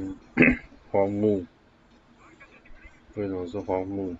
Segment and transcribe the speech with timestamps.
[0.00, 0.16] 嗯，
[0.90, 1.44] 荒木，
[3.16, 4.16] 为什么是荒木？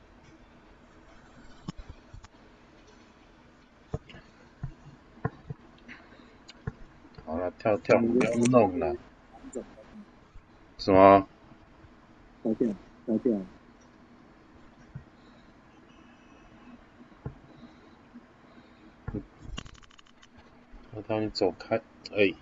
[7.25, 8.95] 好了，跳跳，不要弄了。
[10.77, 11.27] 什么？
[12.45, 12.77] 再见，
[13.07, 13.47] 再见。
[20.93, 21.81] 我让你走开，
[22.13, 22.35] 哎。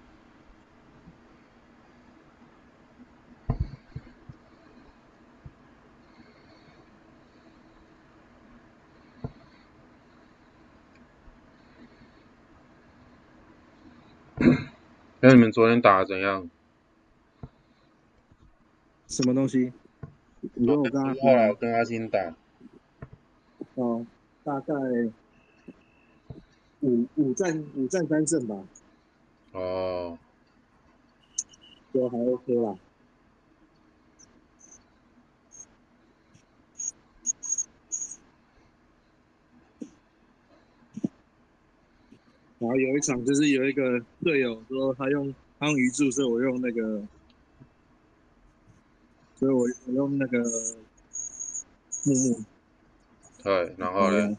[15.29, 16.49] 那你们昨天打的怎样？
[19.07, 19.75] 什么东西？
[20.55, 22.35] 你说我跟他后来我跟阿星打，
[23.75, 24.07] 哦，
[24.43, 24.73] 大概
[26.81, 28.57] 五五战五战三胜吧，
[29.53, 30.19] 哦，
[31.93, 32.75] 就还 OK 啦。
[42.69, 47.03] 然后有一场就是有一个队友说他用他用鱼柱，所以我用那个，
[49.37, 50.39] 所以我我用那个
[52.05, 52.45] 木木。
[53.43, 54.37] 对，然后呢？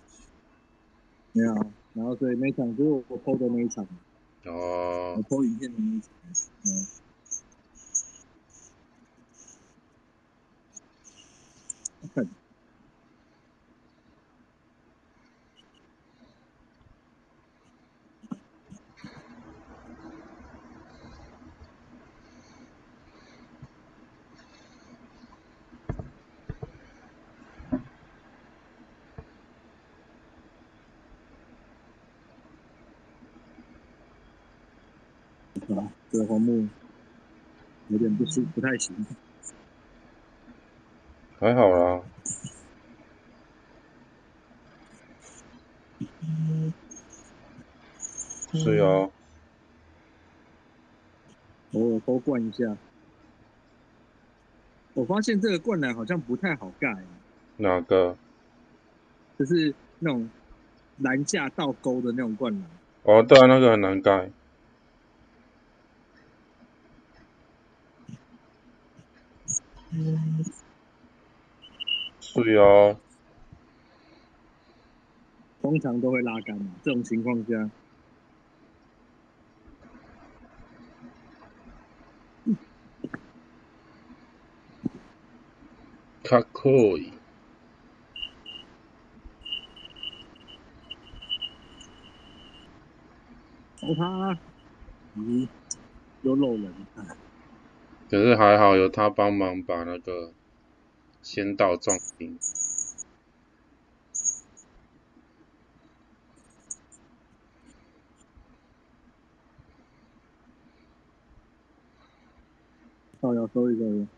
[1.32, 1.56] 没有，
[1.94, 3.84] 然后所以那场就是我偷的那一场。
[4.46, 5.16] 哦。
[5.18, 6.12] 我偷影片的那一场，
[6.66, 6.86] 嗯。
[12.14, 12.39] 看。
[36.20, 36.68] 这黄木
[37.88, 38.94] 有点不舒，不太行。
[41.40, 42.02] 还好啦。
[48.52, 49.10] 是哦。
[51.72, 52.76] 我多灌一下。
[54.94, 56.98] 我发现这个灌篮好像不太好盖。
[57.56, 58.18] 哪个？
[59.38, 60.30] 就是那种
[60.98, 62.70] 篮架倒钩的那种灌篮。
[63.04, 64.30] 哦，对啊，那个很难盖。
[72.22, 72.96] 是啊，
[75.62, 77.72] 通常都会拉杆嘛，这种情况下，
[86.24, 87.12] 卡可以。
[93.82, 94.38] 哦，他，
[95.18, 95.48] 咦，
[96.22, 96.72] 又漏人
[98.10, 100.34] 可是还好有他帮忙把那个
[101.22, 102.40] 先到撞停。
[113.22, 114.10] 哦，要收一个人。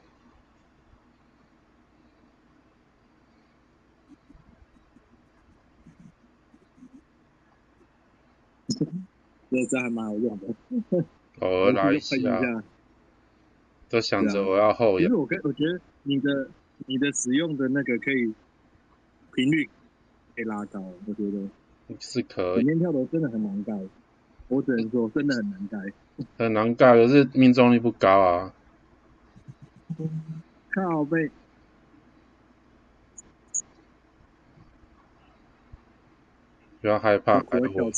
[9.52, 10.48] 这这还蛮好用的。
[11.42, 12.64] 偶尔来一下。
[13.92, 15.02] 都想着我要后仰。
[15.02, 16.48] 其实我跟我觉得你的
[16.86, 18.34] 你的使用的那个可以
[19.34, 19.70] 频率
[20.36, 21.48] 可以拉高，我觉得
[22.00, 22.56] 是可以。
[22.58, 23.74] 前面跳投真的很难盖，
[24.48, 25.78] 我只能说真的很难盖。
[26.38, 28.54] 很难盖，可是命中率不高啊。
[30.74, 31.30] 靠背。
[36.80, 37.92] 不要害怕，还我。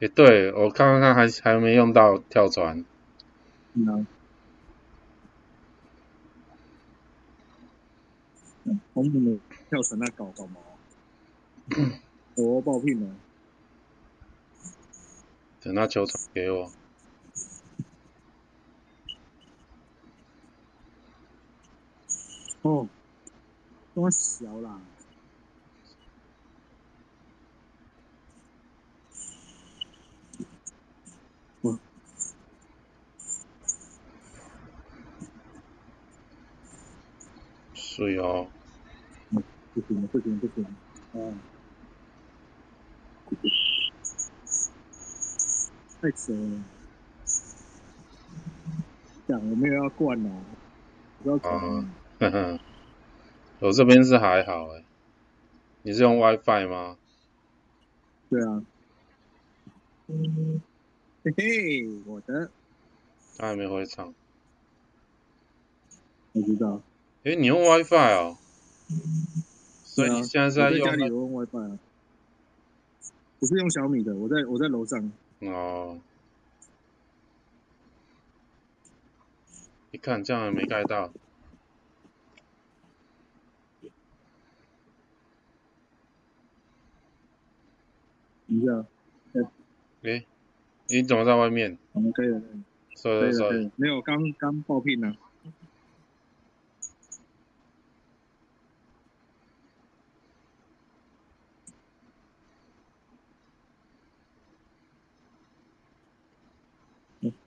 [0.00, 2.84] 也对我看看还还没用到跳船。
[3.74, 4.06] 嗯。
[8.94, 10.60] 红木木跳绳那搞搞毛，
[12.36, 13.08] 我爆屁了。
[15.60, 16.72] 等那球传给我。
[22.62, 22.88] 哦，
[23.94, 24.80] 多小啦。
[37.74, 38.48] 水哦。
[39.74, 40.64] 不行不行不行，
[41.12, 41.16] 啊！
[46.00, 46.64] 太扯了。
[49.28, 50.30] 讲我没有要灌哦，
[51.22, 51.58] 不要管。
[52.18, 52.60] 呵呵，
[53.60, 54.84] 我这边是还好哎。
[55.82, 56.98] 你是用 WiFi 吗？
[58.28, 58.62] 对啊。
[61.24, 62.50] 嘿嘿，我的。
[63.38, 64.12] 他还没回场。
[66.32, 66.80] 我知道。
[67.22, 68.36] 诶，你用 WiFi 哦？
[69.94, 71.78] 所以你现在是在家里有用 WiFi 啊，
[73.40, 75.12] 我是用小米的，我在我在楼上。
[75.40, 76.00] 哦。
[79.90, 81.12] 你看这样还没盖到，
[88.46, 88.86] 等一下，
[90.00, 90.26] 诶，
[90.88, 91.76] 你怎么在外面？
[91.92, 92.62] 我们可以了，可以了，
[93.02, 93.70] 可以了，可以 sorry 了。
[93.76, 95.14] 没有，刚刚爆聘呢。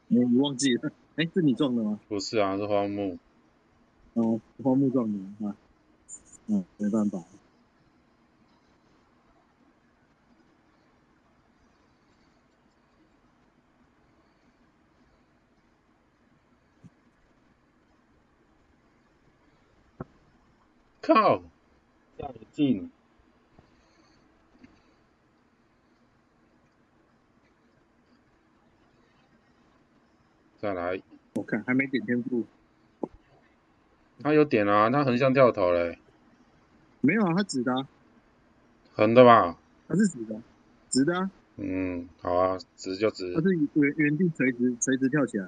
[0.10, 0.92] 嗯你忘记了？
[1.16, 2.00] 哎，是你撞的吗？
[2.08, 3.18] 不是啊，是花木。
[4.14, 5.56] 哦，花木撞的啊。
[6.48, 7.24] 嗯，没办法。
[21.02, 21.42] 靠，
[22.18, 22.90] 这样也
[30.66, 31.00] 再来，
[31.36, 32.44] 我看还没点天赋，
[34.24, 36.00] 他有点啊，他横向掉头嘞，
[37.02, 37.88] 没有啊，他直的、啊，
[38.96, 39.60] 横的吧？
[39.88, 40.42] 他是直的，
[40.90, 43.42] 直的啊，嗯，好啊，直就直他。
[43.42, 45.48] 是原原地垂直垂直跳起来。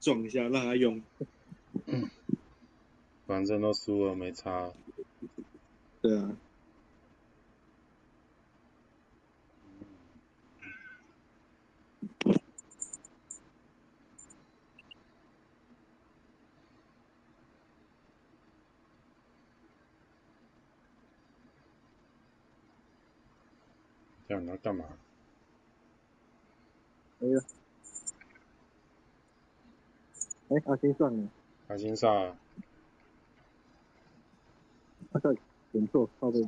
[0.00, 1.00] 撞一下，让他用。
[3.28, 4.72] 反正都输了，没差。
[6.00, 6.36] 对啊，
[24.28, 24.84] 这样你要干嘛？
[27.18, 27.40] 没有。
[30.50, 31.28] 哎，阿星算了，
[31.66, 32.38] 开心上，
[35.10, 35.42] 他在点
[35.88, 36.40] 错，靠背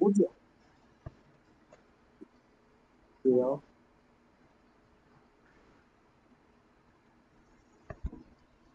[0.00, 0.28] 五九。
[3.22, 3.62] 对哦，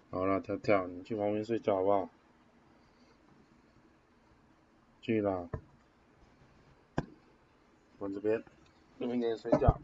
[0.09, 2.09] 好了，跳跳，你去旁边睡觉好不好？
[5.01, 5.49] 去啦，
[7.99, 8.41] 我这边，
[8.97, 9.77] 这边给你睡觉。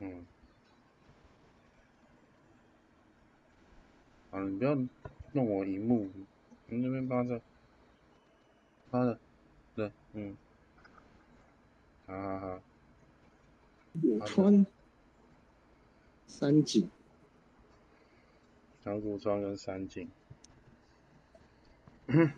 [0.00, 0.26] 嗯，
[4.30, 4.74] 啊，你不要
[5.32, 6.10] 弄我荧幕，
[6.66, 7.40] 你那边趴着，
[8.90, 9.18] 趴着，
[9.74, 10.36] 对，嗯，
[12.06, 12.67] 好好好。
[14.02, 14.66] 有川
[16.26, 16.88] 三井，
[18.84, 20.08] 长谷川跟三井，
[22.06, 22.32] 嗯，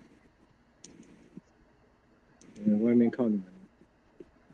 [2.83, 3.45] 外面靠你们。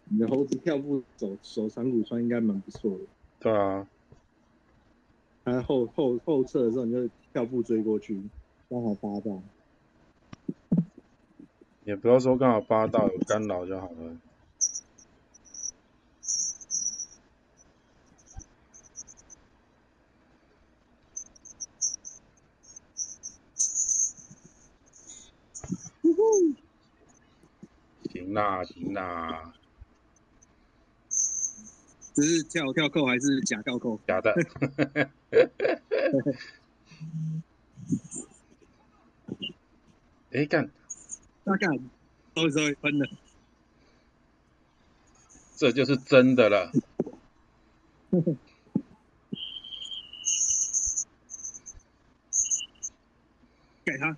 [0.09, 3.05] 你的猴子跳步走守长谷川应该蛮不错的。
[3.41, 3.89] 对啊，
[5.45, 8.23] 他后后后撤的时候，你就跳步追过去，
[8.69, 9.43] 刚好八到。
[11.85, 14.17] 也不要说刚好八到有干扰就好了。
[28.11, 29.53] 行啦，行啦，
[32.15, 34.01] 这是跳跳扣还是假跳扣？
[34.07, 34.35] 假的。
[40.33, 40.71] 哎，干，
[41.45, 41.69] 大概
[42.35, 43.09] 都是会分的。
[45.57, 46.73] 这就是真的了。
[53.85, 54.17] 盖他。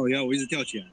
[0.00, 0.90] 靠腰，我一直跳起来。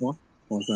[0.00, 0.14] 哇，
[0.48, 0.74] 哇塞！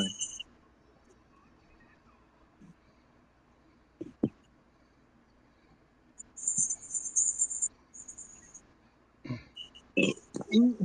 [10.55, 10.77] 嗯，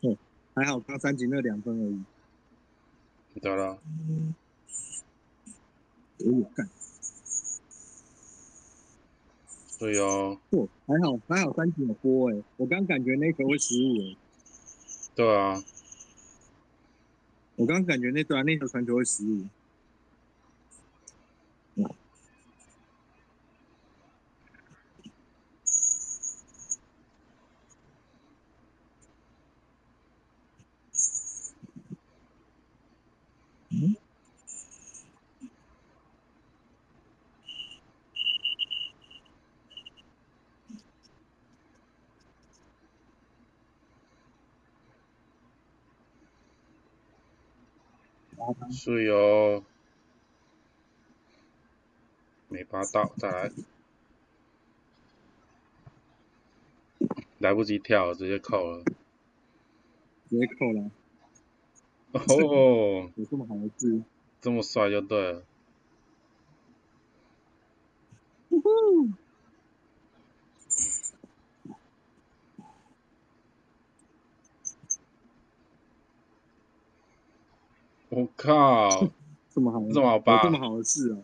[0.00, 0.18] 哦，
[0.56, 2.02] 还好，刚三级那两分而已。
[3.40, 3.78] 咋了，
[6.18, 6.68] 我，干，
[9.80, 14.16] 对哦，嚯，还好还好三井有波哎，我刚感觉那球会失误哎，
[15.14, 15.64] 对啊，
[17.56, 19.46] 我刚感觉那段啊那球传球会失误。
[33.70, 33.96] 嗯，
[48.70, 49.64] 是哦，
[52.48, 53.50] 没拔到，再来，
[57.38, 58.84] 来不及跳，直接扣了。
[60.28, 60.90] 直接扣了，
[62.12, 64.02] 哦， 有这么好的字？
[64.40, 65.42] 这么帅就对了。
[78.10, 78.90] 我靠，
[79.54, 81.18] 这么好，这么好拔有这么好的事啊。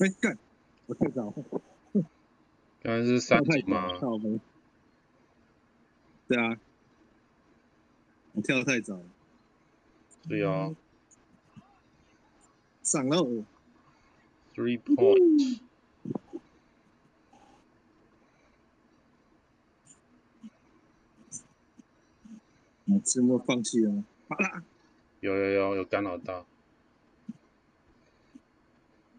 [0.00, 0.38] 哎干！
[0.86, 1.34] 我太早，
[2.80, 3.88] 刚才是三级吗？
[6.28, 6.56] 对啊，
[8.32, 9.02] 我跳得太早了，
[10.28, 10.76] 对哦
[12.88, 13.44] 上喽
[14.54, 15.60] ！，three point，
[22.86, 24.04] 我是没有放弃了吗？
[24.30, 24.64] 好啦，
[25.20, 26.46] 有有有有干扰到。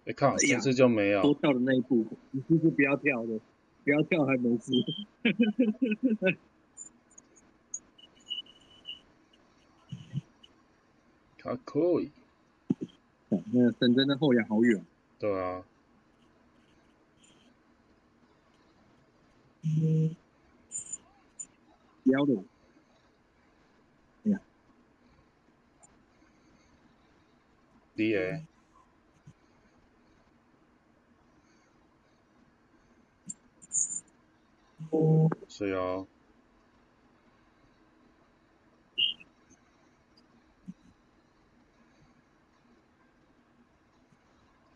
[0.06, 1.22] 哎靠，哎呀这次就没有。
[1.22, 3.40] 多跳的那一步，你是不是不要跳的？
[3.84, 4.72] 不要跳还没事。
[11.44, 12.02] 还可
[13.38, 13.44] 以。
[13.52, 14.86] 那个深圳的后仰好远，
[15.20, 15.64] 对啊，
[22.04, 22.44] 标的。
[24.26, 24.40] 哎
[27.96, 28.46] D A，
[35.50, 36.08] 是哦。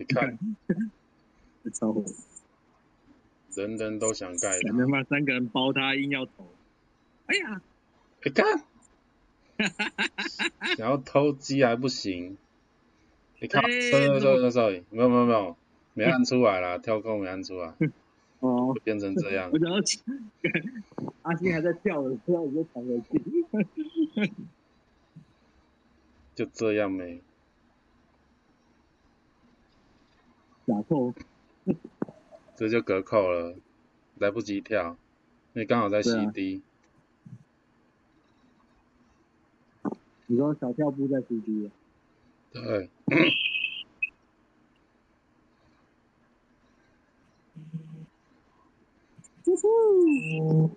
[0.03, 0.37] 你看，
[1.73, 2.03] 超火！
[3.55, 4.87] 人人都想盖他他。
[4.87, 6.47] 妈三个人包他，硬要投。
[7.27, 7.61] 哎呀，
[8.25, 8.63] 你看，
[10.75, 12.37] 想要偷鸡还不行。
[13.39, 15.55] 你看，哎 sorry sorry sorry，没有没有没有，
[15.93, 17.73] 没按出来啦， 跳空没按出来，
[18.39, 19.59] 哦就，变成这样我。
[19.59, 19.77] 想要
[21.21, 24.33] 阿星还在跳的时候，我就传回去。
[26.35, 27.21] 就这样没。
[30.65, 31.13] 假扣，
[32.55, 33.55] 这就隔扣了，
[34.17, 34.97] 来不及跳，
[35.53, 36.61] 因为刚好在 CD。
[40.27, 41.69] 你说小跳步在 CD
[42.51, 42.89] 对，
[49.43, 50.69] 呼呼！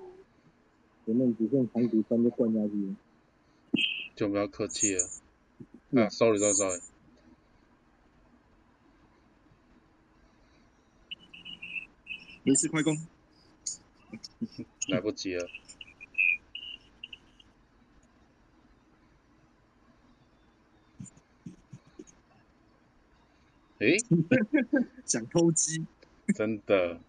[1.07, 2.97] 前面只剩长谷川就灌下去了。
[4.17, 5.09] 就不要客气了。
[5.91, 6.81] 嗯啊，sorry sorry
[12.47, 12.97] 没事，快攻！
[14.89, 15.49] 来不及了。
[23.79, 23.97] 诶，
[25.05, 25.85] 想偷鸡，
[26.37, 27.01] 真的，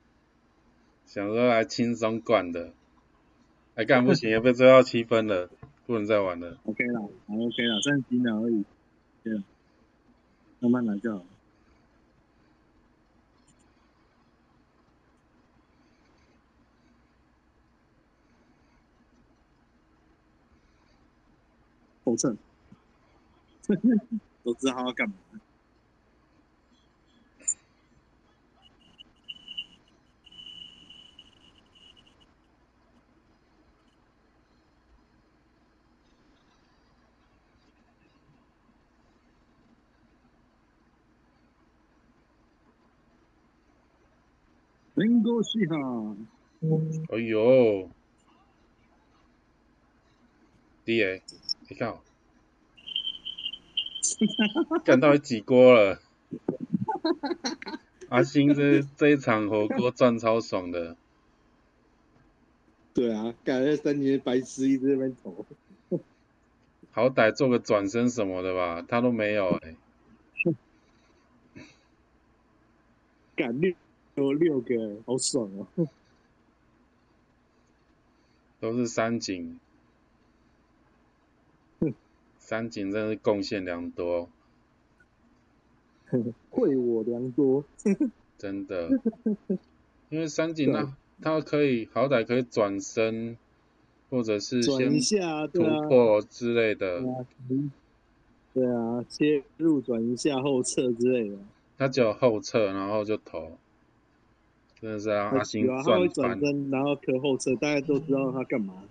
[1.05, 2.73] 想说来轻松灌的，
[3.75, 5.51] 哎干不行，被追到七分了，
[5.85, 6.57] 不能再玩了。
[6.63, 8.65] OK 啦，好 OK 啦，暂时了而已。
[9.23, 9.43] 对了，
[10.61, 11.23] 慢慢来就好。
[22.07, 22.33] 后撤，
[24.43, 25.15] 都知道他要干嘛。
[44.93, 45.77] 能够是哈，
[47.11, 47.89] 哎呦
[50.85, 51.21] ，D A，
[51.69, 51.99] 你看哦，
[54.85, 55.99] 干到底几锅了？
[58.09, 60.95] 阿星这这一场火锅赚超爽的，
[62.93, 65.45] 对啊，感觉三年白痴一直在那边投。
[66.91, 69.75] 好歹做个转身什么的吧，他都没有哎、
[73.35, 73.75] 干六
[74.15, 75.87] 有六个，好爽哦！
[78.59, 79.59] 都是三井，
[82.47, 84.29] 三井真是贡献良多，
[86.49, 87.65] 惠我良多。
[88.37, 88.89] 真的。
[90.07, 93.35] 因为三井那他可以好歹可以转身，
[94.09, 97.03] 或者是转先突破之类的
[98.53, 101.35] 对，啊，切入转一下后撤之类的。
[101.77, 103.57] 他只有后撤然后就投，
[104.79, 106.07] 真的是让阿星转。
[106.07, 108.83] 转身，然后磕后撤，大家都知道他干嘛。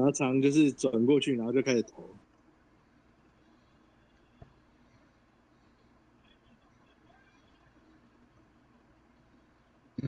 [0.00, 2.08] 然后常常就是转过去，然后就开始投。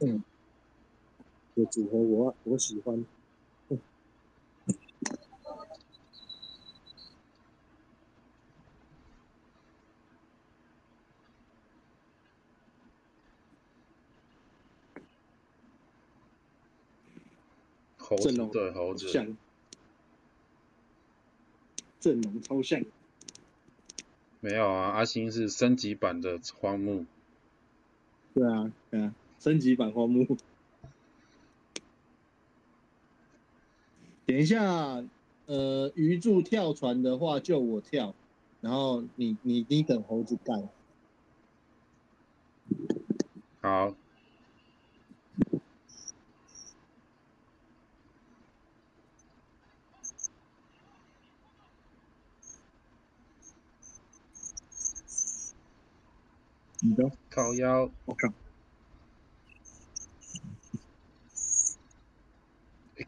[0.00, 0.24] 嗯，
[1.54, 3.04] 这组合我我喜欢。
[17.98, 19.36] 猴子对猴子，像，
[22.02, 22.84] 阵容超像。
[24.40, 27.06] 没有啊，阿星是升级版的荒木，
[28.34, 30.36] 对啊，对啊，升级版荒木。
[34.26, 35.04] 等一下，
[35.46, 38.16] 呃，鱼柱跳船的话就我跳，
[38.60, 40.68] 然后你你你等猴子干。
[43.60, 43.94] 好，
[56.92, 58.28] 你的，靠腰，我靠，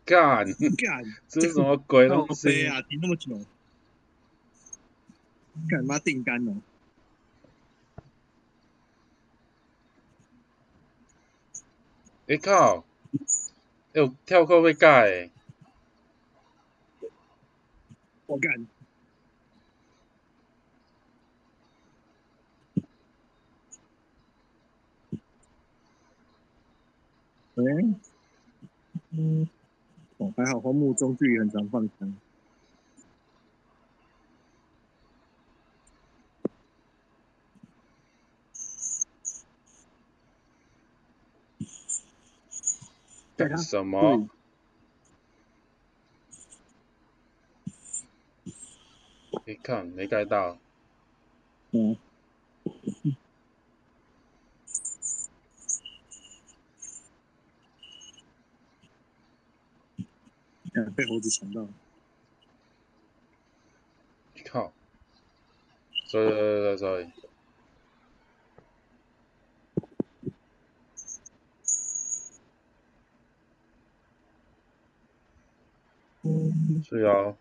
[0.07, 2.49] 干，干， 这是什么鬼好东西？
[2.49, 3.39] 飞啊，停那么久，
[5.69, 6.57] 干妈定杆哦。
[12.27, 12.87] 哎、靠！
[13.93, 15.31] 哎、我跳扣被盖、欸，
[18.25, 18.67] 我干，
[27.57, 27.73] 喂，
[29.11, 29.49] 嗯，
[30.19, 32.17] 哦，还好荒木中距离很常放枪。
[43.37, 44.29] 对干啊什么？
[49.47, 50.57] 你看没盖到，
[51.73, 51.97] 嗯，
[60.75, 61.69] 嗯，被猴子抢到了。
[64.45, 64.73] 靠
[66.11, 67.13] ！sorry sorry sorry sorry，
[76.83, 77.37] 是哦，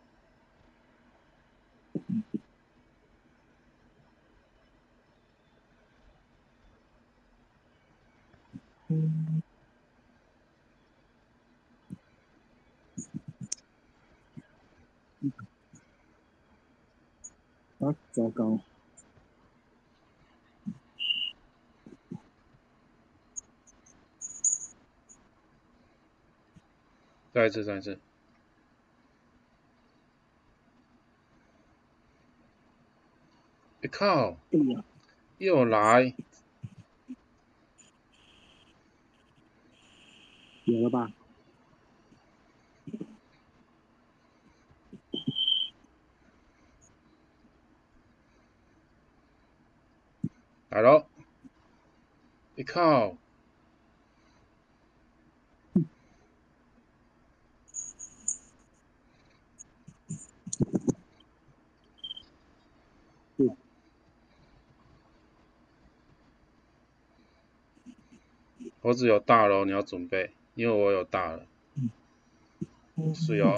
[17.84, 18.60] 啊，糟糕！
[27.34, 28.00] 再一次再一次，
[33.82, 34.38] 你靠！
[35.40, 36.14] 又来，
[40.66, 41.12] 有了吧？
[50.74, 51.06] 来喽！
[52.56, 53.16] 你靠！
[55.76, 55.86] 嗯
[68.82, 71.46] 我只有大了，你要准备，因为我有大了。
[73.14, 73.56] 是哦，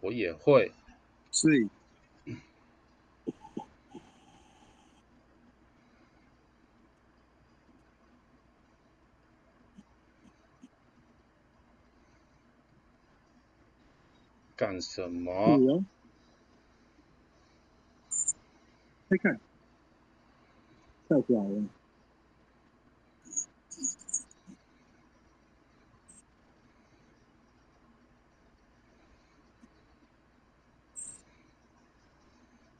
[0.00, 0.72] 我也会。
[1.32, 1.68] 是。
[14.56, 15.84] 干什么？
[19.08, 19.40] 再看，
[21.08, 21.64] 跳出来了。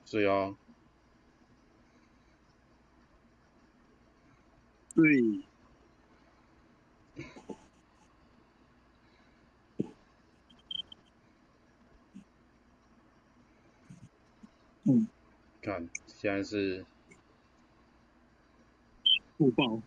[0.04, 0.56] 是哦，
[4.94, 5.42] 对，
[14.84, 15.08] 嗯，
[15.60, 15.88] 看
[16.26, 16.84] 现在是
[19.38, 19.80] 互爆。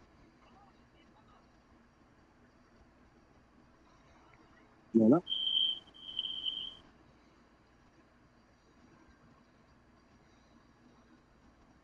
[4.93, 5.21] 有了，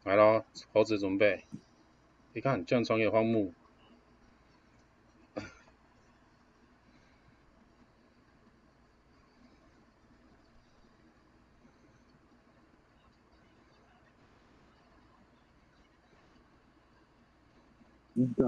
[0.06, 1.44] 来咯，猴子准备。
[2.32, 3.54] 你看，这样穿越荒木，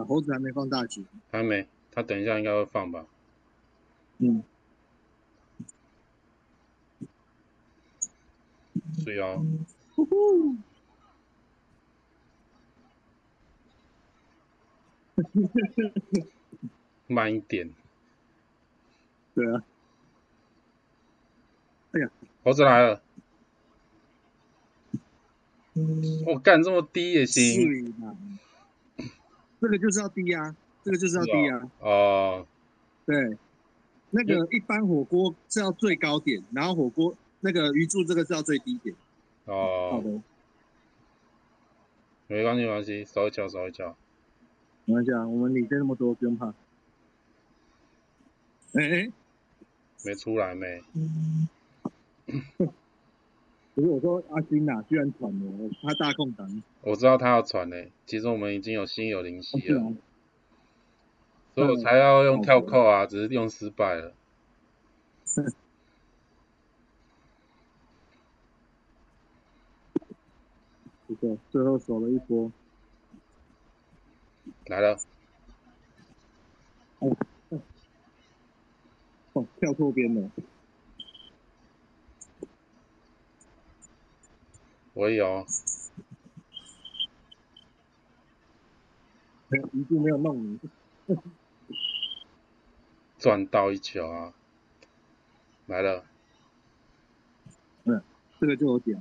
[0.08, 1.06] 猴子还没放大局。
[1.32, 3.06] 还没，他等一下应该会放吧？
[4.20, 4.44] 嗯，
[9.04, 9.46] 是哦，
[9.96, 10.56] 呼呼，
[17.08, 17.72] 慢一点。
[19.36, 19.64] 对啊，
[21.92, 22.10] 哎呀
[22.44, 23.04] 猴子来了，
[25.76, 27.94] 嗯，我干这么低也行？
[29.60, 31.72] 这个就是要低啊，这个就是要低啊。
[31.80, 32.46] 哦，
[33.06, 33.38] 对，
[34.12, 38.96] 那个一般火锅是要最高点，然后火锅那个鱼柱这个是要最低点。
[39.46, 40.22] 好哦，的，
[42.28, 43.96] 没关系，没关系，手一脚，手一敲。
[44.86, 46.54] 没关系啊，我们领先那么多，不用怕。
[48.74, 49.12] 哎哎，
[50.06, 50.84] 没出来没？
[53.78, 56.64] 不是我说阿金呐、居然喘了，他大空档。
[56.82, 59.94] 我知道他要传嘞，其实我们已经有心有灵犀了，
[61.54, 64.16] 所以我才要用跳扣啊，只是用失败了。
[71.06, 72.52] 不错，最后守了一波。
[74.66, 74.98] 来了，
[76.98, 77.16] 哦，
[79.60, 80.32] 跳错边了。
[84.98, 85.46] 我有，
[89.48, 90.60] 没有，鱼柱没有弄你。
[93.20, 94.34] 赚到一球啊！
[95.68, 96.04] 来了，
[98.40, 99.00] 这个就有点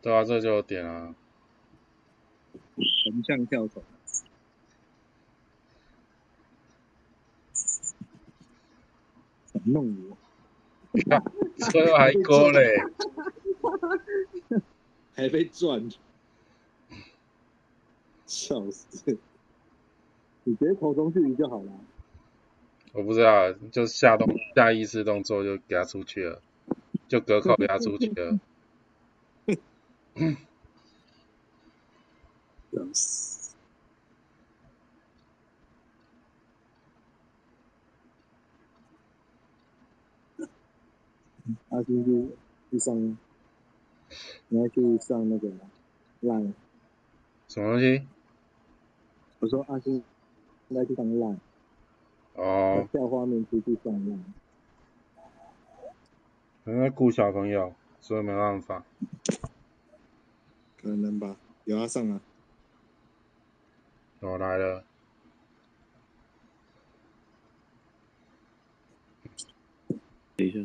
[0.00, 1.16] 对啊，这就有点啊。
[2.76, 3.82] 横向跳投。
[9.52, 10.16] 想弄我，
[11.72, 12.76] 最后还勾嘞，
[15.16, 15.88] 还被赚，
[18.26, 19.18] 笑死！
[20.44, 21.72] 你直接投中距离就好了。
[22.92, 26.42] 我不知道，就下动下意识动作就给他出去了，
[27.08, 28.38] 就隔扣给他出去了。
[32.72, 33.56] 笑死！
[41.70, 42.28] 阿金去
[42.70, 43.16] 去上，
[44.48, 45.50] 你要去上那个
[46.20, 46.54] 烂。
[47.48, 48.06] 什么东西？
[49.38, 50.02] 我说阿金
[50.68, 51.38] 应该去上烂，
[52.34, 54.24] 哦，调画面出去上烂。
[56.64, 58.84] 因为顾小朋友，所以没办法。
[60.80, 62.20] 可能吧，有他上啊。
[64.20, 64.82] 我来了，
[70.34, 70.58] 等一下，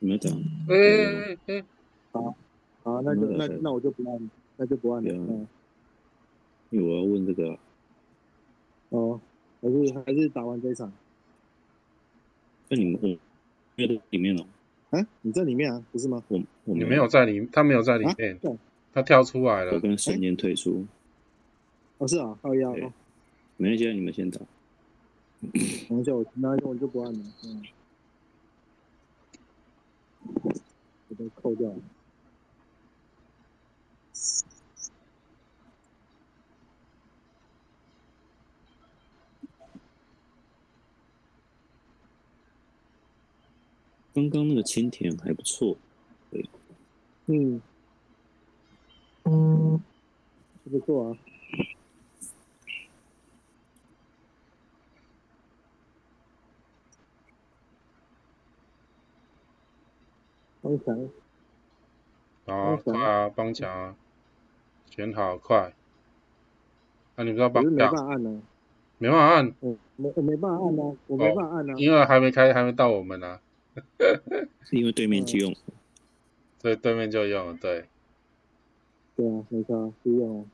[0.00, 0.28] 你们打？
[0.68, 1.64] 哎哎哎，
[2.12, 2.34] 好，
[2.84, 5.10] 那就那那我就不按，那就不按了。
[5.12, 5.46] 嗯，
[6.70, 7.58] 因为我要问这个啊，
[8.90, 9.20] 哦，
[9.60, 10.92] 还是还是打完这一场。
[12.68, 13.08] 那你们我
[13.76, 14.46] 没有在里面哦，
[14.90, 16.22] 啊，你在里面啊，不是吗？
[16.28, 18.56] 我我你没有在里，他没有在里啊面，对
[18.92, 19.80] 他跳出来我了。
[19.80, 20.86] 跟神念退出，
[21.98, 22.72] 哦，是啊，靠腰。
[22.72, 22.92] 对哦
[23.56, 24.40] 没关系，啊，你们先打。
[25.88, 27.20] 等一下我，那我就不按了。
[27.44, 27.62] 嗯，
[31.08, 31.76] 我都扣掉了。
[44.12, 45.76] 刚刚那个清田还不错，
[46.30, 46.48] 对
[47.26, 47.60] 嗯，
[49.24, 49.80] 嗯，
[50.70, 51.18] 不错啊。
[60.62, 61.08] 帮墙，
[62.46, 63.96] 好啊，快啊，帮墙啊，
[64.90, 65.72] 选好快。
[67.16, 68.06] 那、你不是要帮可是没办强？
[68.06, 68.42] 法按呢、
[68.98, 71.74] 没办法按，我没我没办法按啊，我没办法按啊。
[71.78, 73.40] 因为还没开，还没到我们呢、
[74.64, 75.54] 是因为对面就用，
[76.60, 77.54] 所以对面就用了。
[77.60, 77.86] 对，
[79.16, 80.46] 对啊，没错啊，是用啊。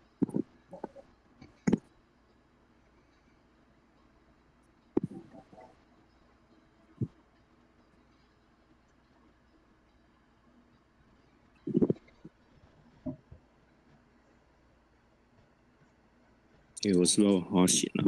[16.84, 18.04] 哎、我是不是花醒了？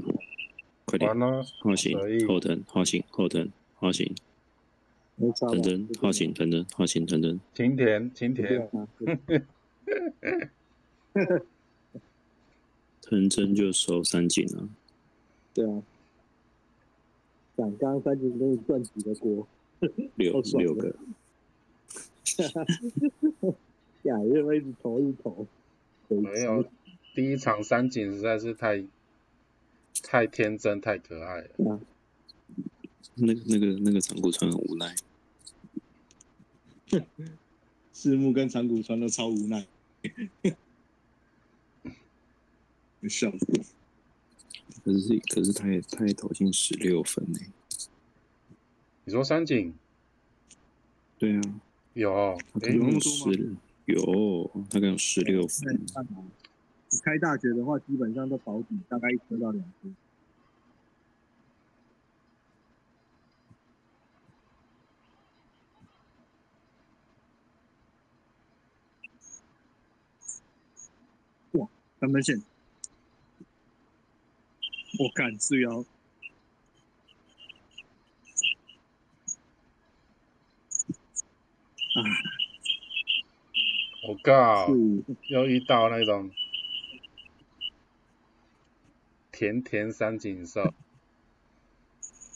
[0.84, 4.14] 快点完，了，花醒可以，后腾，花醒，后腾，花醒，
[5.18, 5.52] 没差吧？
[5.52, 8.88] 腾腾，花醒，腾腾，花醒，腾腾，晴田，晴对田，啊，
[13.02, 14.68] 腾 真就收三井了。
[15.52, 15.82] 对啊。
[17.56, 19.44] 想刚刚三井给你赚几个锅，
[20.14, 20.94] 六六个，
[24.02, 25.44] 呀，因为一直投一直投，
[26.08, 26.64] 没有，
[27.16, 28.84] 第一场三井实在是太
[30.04, 31.72] 太天真，太可爱了。
[31.72, 31.80] 啊，
[33.16, 34.94] 那个那个那个长谷川很无奈，
[37.92, 39.66] 赤木跟长谷川都超无奈，
[43.08, 43.46] 笑死。
[44.84, 47.38] 可是可是他也他也投进十六分呢。
[49.04, 49.74] 你说三井
[51.18, 51.40] 对啊，
[51.94, 52.10] 有？
[52.54, 55.86] 有有那么多吗十有，他刚有十六对分，，
[57.02, 59.88] 开大学的话，基本上都保底，大概一颗到两颗。
[72.00, 72.42] 三分线！
[75.00, 75.80] 我敢是要
[81.94, 82.00] 啊，
[84.08, 86.30] 我靠，是又遇到那种
[89.32, 90.72] 甜甜三井寿，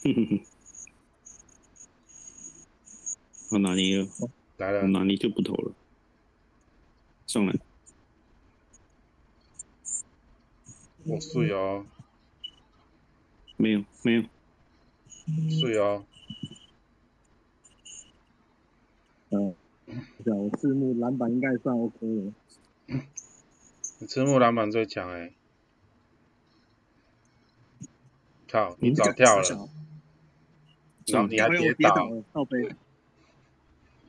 [0.03, 0.41] 哼哼哼。
[3.51, 4.07] 我哪里了，
[4.57, 5.73] 来了我，哪里就不投了，
[7.27, 7.53] 上来，
[11.05, 11.85] 我睡哦，
[13.57, 14.23] 没有没有，
[15.59, 16.05] 睡哦，
[19.29, 19.53] 嗯，
[20.25, 22.33] 我字幕篮板应该算 OK 了。
[23.99, 25.33] 你赤木篮板最强哎、
[28.49, 29.69] 靠，你早跳了，
[31.07, 32.09] 然后你还跌倒。
[32.31, 32.75] 倒杯。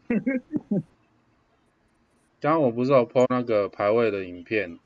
[2.40, 4.78] 刚刚我不是有 po 那个排位的影片，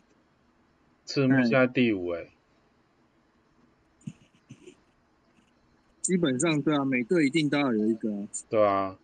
[1.08, 1.42] 赤木嗯。
[1.44, 2.28] 现在第五哎、
[6.02, 8.28] 基本上对啊，每队一定都要有一个、啊。
[8.50, 8.98] 对啊，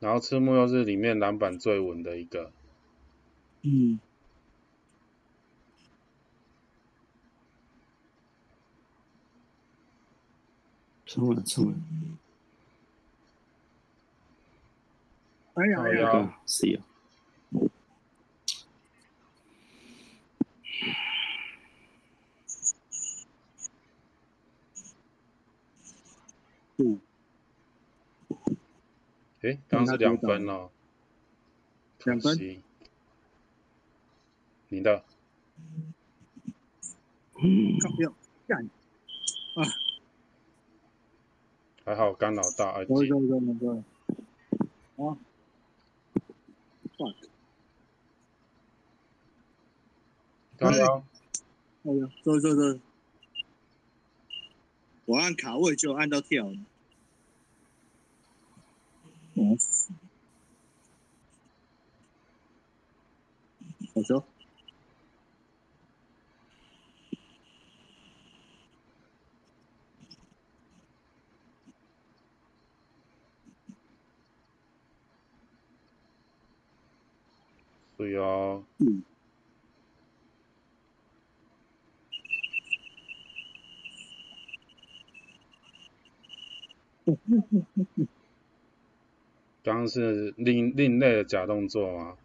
[0.00, 2.50] 然后赤木又是里面篮板最稳的一个，
[3.60, 4.00] 嗯，
[11.04, 11.74] 上来上来，
[15.52, 16.80] 哎呀哎呀，好呀啊，是呀，
[26.78, 27.00] 嗯，
[29.40, 30.70] 诶，刚刚是两分哦，
[32.04, 32.62] 两分？
[34.68, 35.02] 你的。
[37.38, 38.12] 嗯，靠要
[38.46, 38.68] 干，
[41.84, 43.82] 还好干扰到二级，走走走走走。
[44.96, 45.16] 啊
[46.96, 47.16] ，fuck，
[50.58, 51.04] 高腰，
[51.84, 52.80] 哎呀，走走走。
[55.06, 56.56] 我按卡位就按到跳了。
[59.34, 59.56] 嗯，
[63.94, 64.24] 我说。
[77.96, 79.02] 对哦，嗯，
[89.62, 92.16] 刚刚是另另类的假动作吗？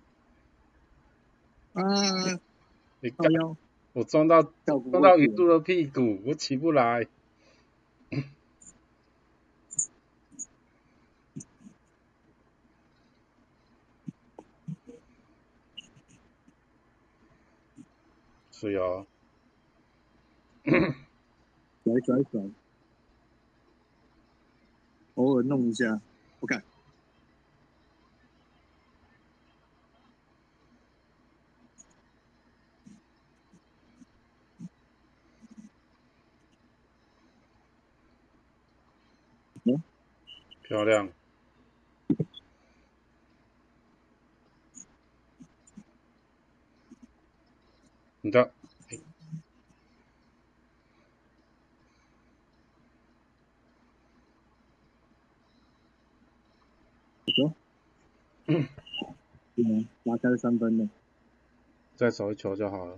[1.74, 1.84] 啊，
[3.00, 3.56] 你干，靠腰，
[3.94, 7.08] 我撞到撞到鱼肚的屁股，我起不来。
[18.52, 19.08] 是哦，
[20.64, 20.72] 甩
[22.06, 22.42] 甩甩，
[25.22, 26.02] 偶尔弄一下，
[26.40, 26.64] 不干。
[39.64, 39.84] 嗯，
[40.64, 41.08] 漂亮。
[48.22, 48.52] 你的。
[59.64, 60.90] 嗯，拉开三分了。
[61.96, 62.98] 再守一球就好了。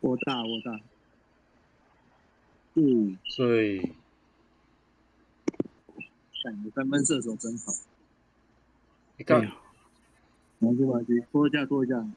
[0.00, 0.80] 我大我大。
[2.74, 3.80] 嗯，所以
[6.42, 7.72] 感觉三分射手真好。
[9.16, 9.56] 你看哎呀，
[10.58, 12.08] 没关系没关系，拖一下拖一下。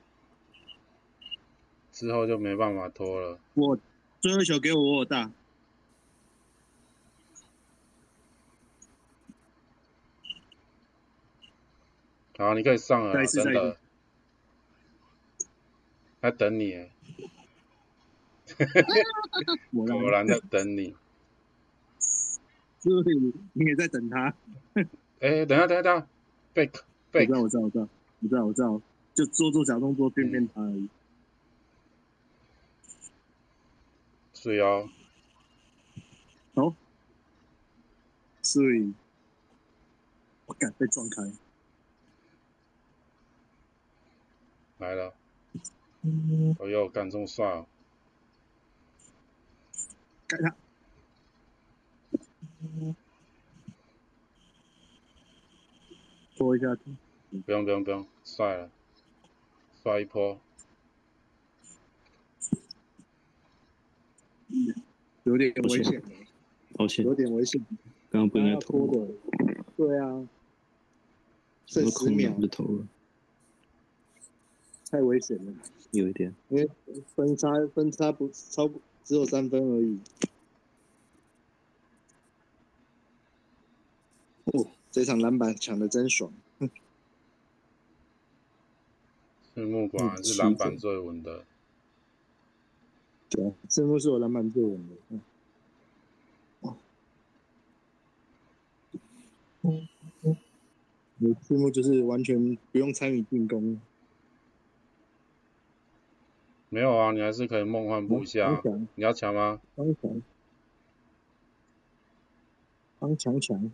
[1.92, 3.40] 之后就没办法拖了。
[3.54, 3.78] 我
[4.22, 5.32] 最后一球给我我大。
[12.38, 13.78] 好，你可以上了真的。
[16.22, 16.92] 在等你耶，
[19.74, 20.96] 我然在等你。
[22.80, 24.34] 所以你也在等他。
[25.20, 26.08] 哎，等一下，等一下，
[26.54, 26.82] 等一下
[27.12, 27.88] 我 fake，知道我知道我知道
[28.22, 28.82] 我知道我知道，
[29.14, 30.88] 就做做小动作骗骗他而已。
[34.44, 34.90] 是哦，
[36.56, 36.74] 好，
[38.42, 38.92] 所以
[40.48, 41.22] 我敢被撞开。
[44.80, 45.14] 来了。
[46.60, 47.68] 哎呦，干这么帅哦！
[50.28, 50.56] 盖他。
[56.36, 56.76] 拖一下，
[57.46, 58.72] 不用不用不用，帅了，
[59.84, 60.40] 帅一波。
[65.24, 66.02] 有点危险，
[66.74, 67.62] 抱歉，有点危险。
[68.10, 69.08] 刚刚不应该投，的，
[69.78, 70.28] 对啊，
[71.66, 72.88] 剩十秒档就投了，
[74.90, 75.54] 太危险了，
[75.92, 76.34] 有一点。
[76.50, 76.70] 因为
[77.16, 80.00] 分差分差不超过只有三分而已。
[84.46, 86.34] 哦，这场篮板抢的真爽。
[89.54, 89.90] 赤木
[90.24, 91.46] 是篮板最稳的。
[93.32, 94.96] 对啊，赤木是我篮板最稳的。
[95.10, 95.22] 嗯。
[99.64, 99.88] 嗯
[100.24, 100.38] 嗯，
[101.20, 103.80] 我赤木就是完全不用参与进攻，
[106.70, 108.60] 没有啊，你还是可以梦幻步下
[108.96, 109.62] 你要抢吗？
[109.76, 110.22] 帮强。
[112.98, 113.72] 帮强强，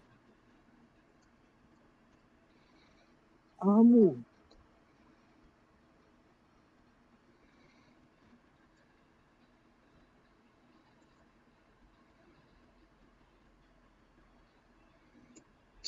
[3.60, 4.17] 阿木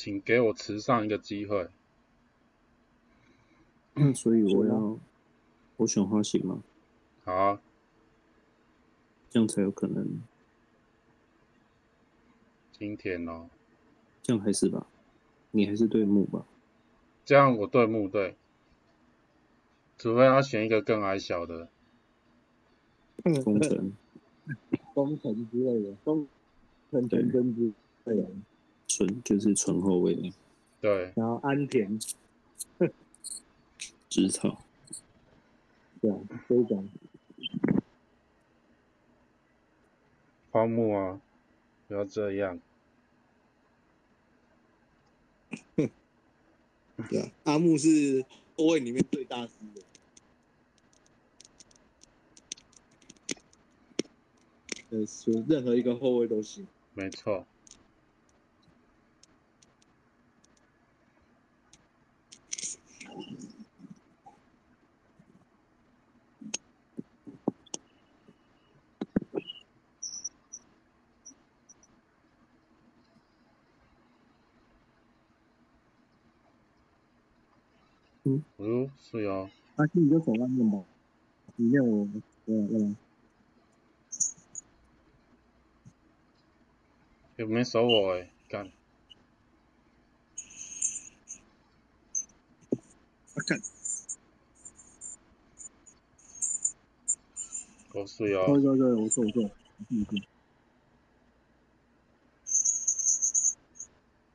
[0.02, 1.68] 请给我慈善一个机会。
[4.14, 4.98] 所以我要
[5.76, 6.62] 我选花型吗，
[7.22, 7.34] 好。
[7.34, 7.60] 啊，
[9.28, 10.22] 这样才有可能，
[12.72, 13.50] 今天哦，
[14.22, 14.86] 这样还是吧，
[15.50, 16.46] 你还是对木吧，
[17.26, 18.36] 这样我对木对，
[19.98, 21.68] 除非他选一个更矮小的。
[23.44, 23.92] 工程
[24.94, 26.26] 工程之类的，工
[26.90, 27.70] 程全真之
[28.04, 28.30] 类的，
[28.90, 30.32] 纯就是纯后卫，
[30.80, 31.96] 对，然后安田，
[34.10, 34.60] 直草，
[36.00, 36.88] 对啊，这种
[40.50, 41.20] 花木啊，
[41.86, 42.58] 不要这样。
[45.76, 48.24] 对啊，阿木是
[48.56, 49.82] 后卫里面最大师的。
[54.90, 56.66] 呃，选任何一个后卫都行。
[56.94, 57.46] 没错。
[78.30, 80.84] 嗯，哦，是哦，阿信，你就守外面吧，
[81.56, 82.06] 里面我
[82.44, 82.94] 我我
[87.36, 88.70] 有没守我哎，干，啊
[93.48, 93.58] 看，
[97.94, 99.50] 我是对哦，对对，我做我错，
[99.90, 100.22] 嗯嗯，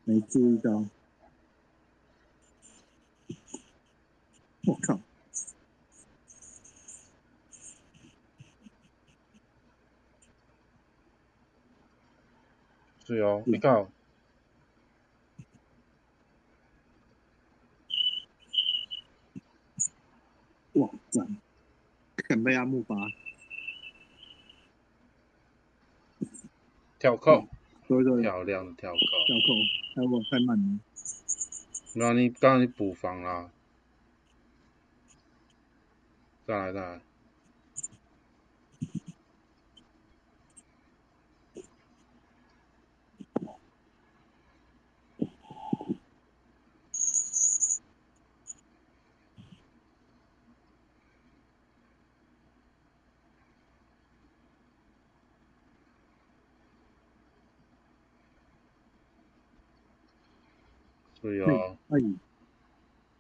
[0.04, 0.84] 没注意到，
[4.68, 5.00] 我靠，
[13.06, 13.88] 是哦，你看，
[20.74, 21.24] 哇，大
[22.66, 22.96] 木八，
[26.98, 27.48] 跳扣，
[27.88, 28.98] 对对，漂亮的跳扣。
[28.98, 29.54] 跳扣，
[29.94, 30.04] 跳
[32.14, 33.52] 你刚刚你补防啦，
[36.48, 37.02] 再来再来，
[61.26, 61.78] 注意哦。
[61.90, 61.98] 哎，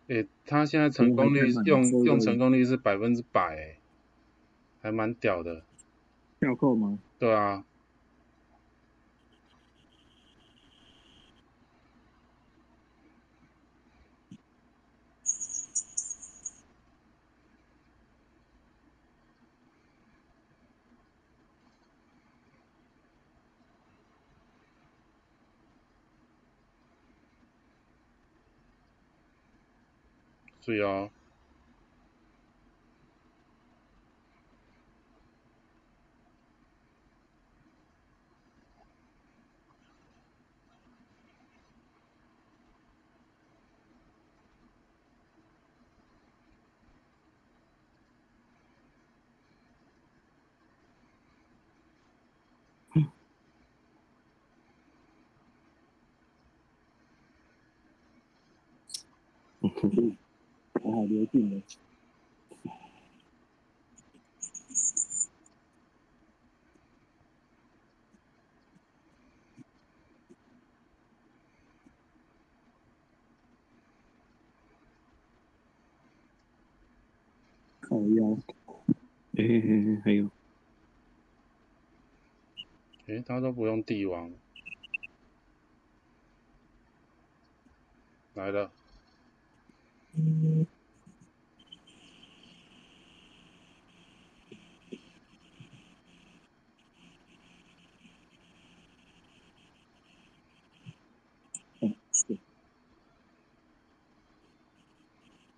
[0.07, 3.77] 诶、他现在成功率用用成功率是百分之百，诶，
[4.81, 5.63] 还蛮屌的。
[6.39, 6.99] 跳扣吗？
[7.17, 7.63] 对啊，
[30.65, 30.81] 注意
[60.95, 61.01] 哦。
[61.01, 61.61] 还好留进了。
[77.81, 78.37] 靠腰，
[79.37, 80.29] 哎、欸，还有
[83.05, 84.31] 诶、他都不用帝王，
[88.33, 88.71] 来了，
[90.15, 90.64] 我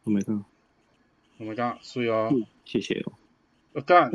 [0.10, 0.44] 没看，
[1.38, 2.32] 我们刚注意哦，
[2.66, 3.14] 谢谢哦。
[3.74, 4.12] 我干。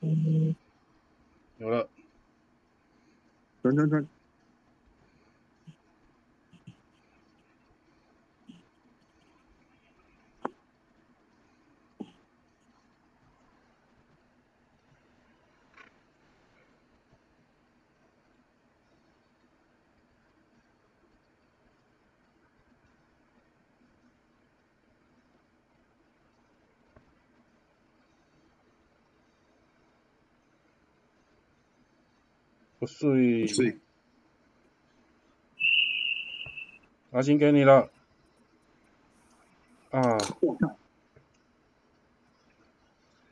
[0.00, 0.56] 嗯，
[1.58, 1.88] 有了，
[3.62, 4.06] 转转转，
[32.82, 33.78] 不睡，睡，
[37.12, 37.92] 阿星给你了，
[39.92, 40.18] 啊，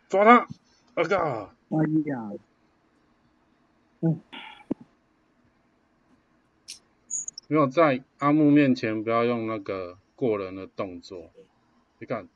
[0.09, 0.46] 抓他，
[0.94, 2.30] 我靠，哎呀，
[7.48, 11.32] 没有在阿木面前不要用那个过人的动作，
[11.98, 12.28] 你看，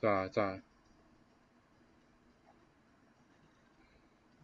[0.00, 0.62] 再来再来，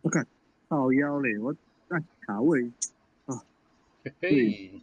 [0.02, 0.26] 我看，
[0.68, 1.54] 靠腰嘞，我
[1.88, 2.72] 那卡位
[3.26, 3.44] 啊，
[4.02, 4.80] 嘿嘿，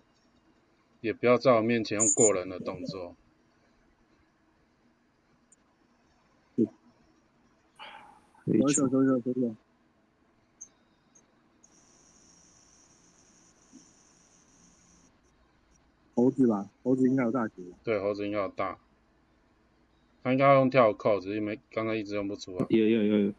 [1.01, 3.15] 也不要在我面前用过人的动作，
[6.55, 6.63] 走
[8.73, 9.55] 走走走走走，
[16.13, 18.77] 猴子吧，猴子应该有大局，对，猴子应该有大，
[20.23, 22.65] 他应该要用跳扣，只是没刚才一直用不出来。
[22.69, 23.33] 有有有有，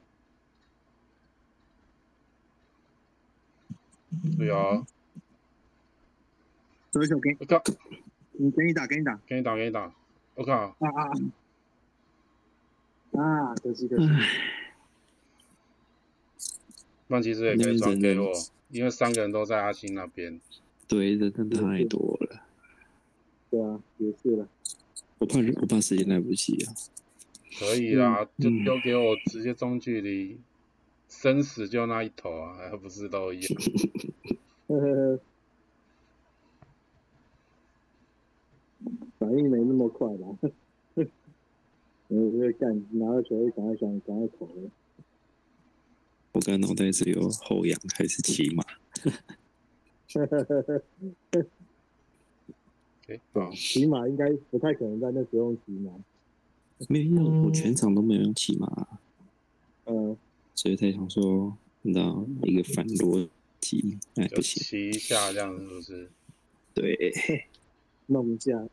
[4.38, 4.86] 对啊，
[6.90, 7.62] 走一走给我靠，
[8.32, 9.94] 你给你打给你打给你打给你打，
[10.34, 11.10] 我靠，啊啊
[13.20, 13.54] 啊！
[13.56, 14.08] 可惜可惜，
[17.06, 18.32] 不然其实也可以转给我，
[18.70, 20.40] 因为三个人都在阿星那边。
[20.86, 22.42] 对，人真的太多了，
[23.50, 24.48] 对啊，也是了。
[25.18, 26.72] 我怕我怕时间来不及啊。
[27.58, 30.38] 可以啦，就嗯丢给我直接中距离，
[31.08, 33.60] 生死就那一头啊，还不是都一样？
[34.68, 35.20] 呵呵呵，
[39.18, 40.26] 反应没那么快吧？
[42.08, 44.70] 我这个干拿到球就赶快想赶快投了。
[46.32, 48.62] 我刚脑袋只有后仰还是骑马
[50.14, 50.26] ，OK，
[53.06, 55.90] 对啊，骑马应该不太可能在那时候骑马。
[56.88, 58.86] 没有，我全场都没有人骑马，
[59.84, 60.16] 呃，
[60.60, 63.28] 所以才想说，你知道一个反逻
[63.60, 66.10] 辑，哎，就不行，骑一下这样子是不是？
[66.74, 67.46] 对，
[68.06, 68.50] 弄一下。
[68.58, 68.68] 了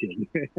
[0.00, 0.50] 解，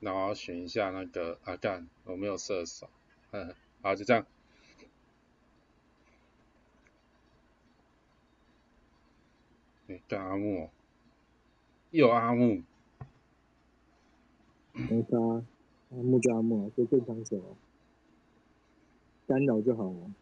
[0.00, 2.88] 然后选一下那个阿干，我没有射手，
[3.32, 3.54] 嗯，
[3.88, 4.26] 好就这样。
[9.86, 10.70] 哎，干阿木哦，
[11.90, 12.62] 又阿木，
[14.74, 17.56] 没杀，阿木就阿木，就正常手，
[19.26, 20.12] 干扰就好了。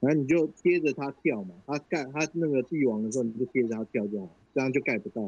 [0.00, 5.22] 然后你就贴着他跳嘛，他盖他那个帝王的时候，你就贴着他跳就好，这样就盖不到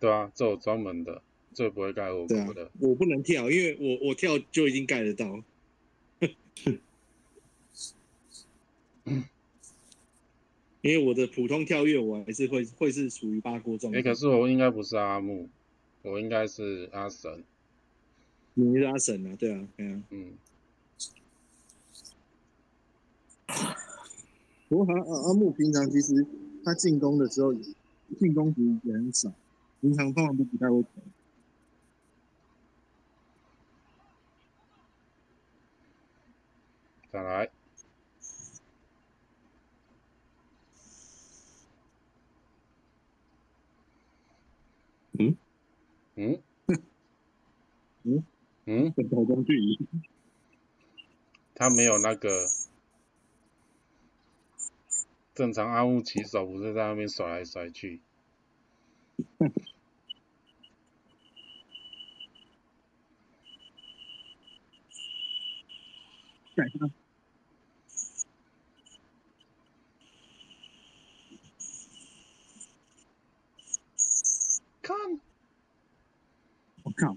[0.00, 1.22] 对啊，这有专门的，
[1.54, 5.42] 这不会盖我对啊国的。，我不能跳，因为我我跳就已经盖得到。
[10.80, 14.10] 因为我的普通跳跃，我还是会会是属于八锅状哎、态。
[14.10, 15.48] 可是我应该不是阿木，
[16.02, 17.42] 我应该是阿神。
[18.54, 20.02] 你是阿神啊，对啊，对啊。
[20.10, 20.32] 嗯，
[24.68, 26.24] 不过阿阿阿木平常其实
[26.64, 27.52] 他进攻的时候，
[28.18, 29.32] 进攻其实也很少，
[29.80, 30.88] 平常通常都不太会投。
[37.10, 37.50] 再来，
[45.18, 45.36] 嗯？
[46.16, 46.42] 嗯？
[48.02, 48.24] 嗯？
[48.66, 49.78] 嗯，跟投中距离，
[51.54, 52.28] 他没有那个
[55.34, 58.02] 正常阿木骑手不是在那边甩来甩去。
[66.54, 66.90] 改他
[74.82, 74.96] 看，
[76.82, 77.16] 我靠！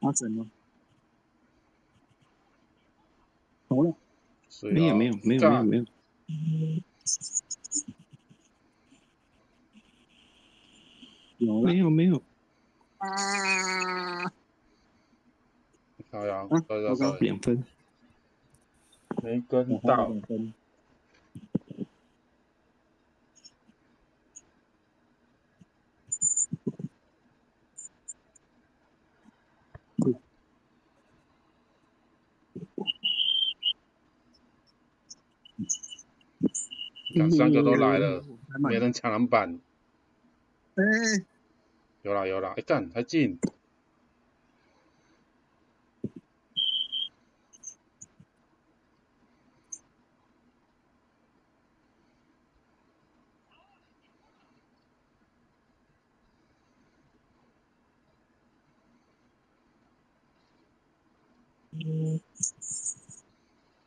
[0.00, 0.12] 阿
[3.68, 3.94] 投了，
[4.48, 5.84] 所以没有没有没有没有没有，
[11.38, 12.22] 有没有没有，
[12.98, 14.32] 啊！
[16.10, 17.64] 好呀，啊对对糟糕对，两分，
[19.22, 20.08] 没跟我还有到，
[37.18, 38.22] 两三个都来了，
[38.60, 39.58] 没人抢篮板，
[40.76, 40.82] 哎，
[42.02, 43.38] 有啦有啦，哎干还进，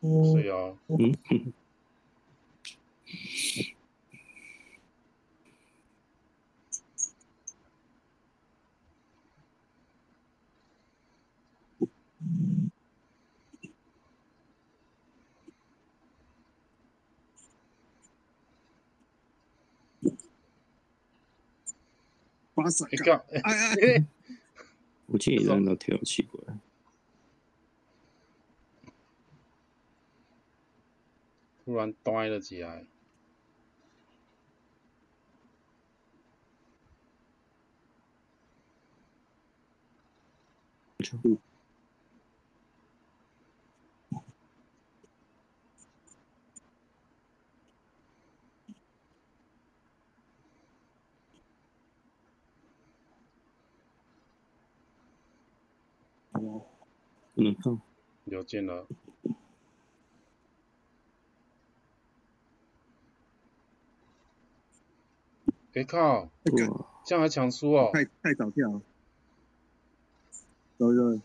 [0.02, 1.16] 所以哦，嗯，
[22.72, 24.06] 哼巴萨哎，哎
[25.08, 26.40] 我建议让到跳奇怪，
[31.66, 32.86] 突然呆了起来，
[41.22, 41.38] 不
[57.44, 57.56] 能。
[57.56, 57.82] 放，
[58.26, 58.88] 有进了，
[65.74, 68.82] 哎靠，这个哇，这样还抢输哦，太太早跳了，
[70.78, 71.20] 走走，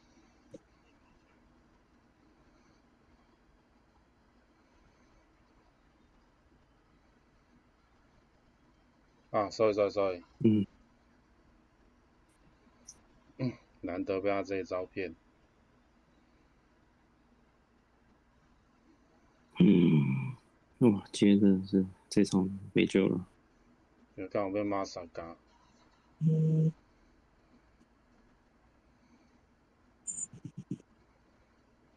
[9.30, 10.66] 啊，sorry sorry sorry，嗯，
[13.82, 15.14] 难得被他这一招骗。
[19.68, 20.36] 嗯，
[20.78, 23.26] 哇，今天真的是这场没救了。
[24.14, 25.36] 有刚好被骂傻嘎，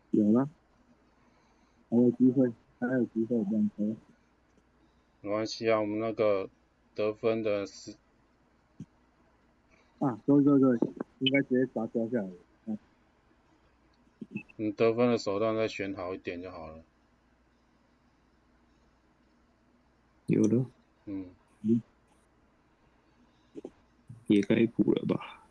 [0.09, 0.49] 有了，
[1.91, 3.95] 还有机会，还有机会两球。
[5.21, 6.49] 没关系啊，我们那个
[6.95, 7.95] 得分的是
[9.99, 10.79] 啊，对对对，
[11.19, 12.29] 应该直接把它抓下来。
[14.55, 16.83] 你得分的手段再选好一点就好了。
[20.29, 20.65] 有了，
[21.05, 21.25] 嗯
[21.63, 21.81] 嗯，
[24.27, 25.43] 也该补了吧？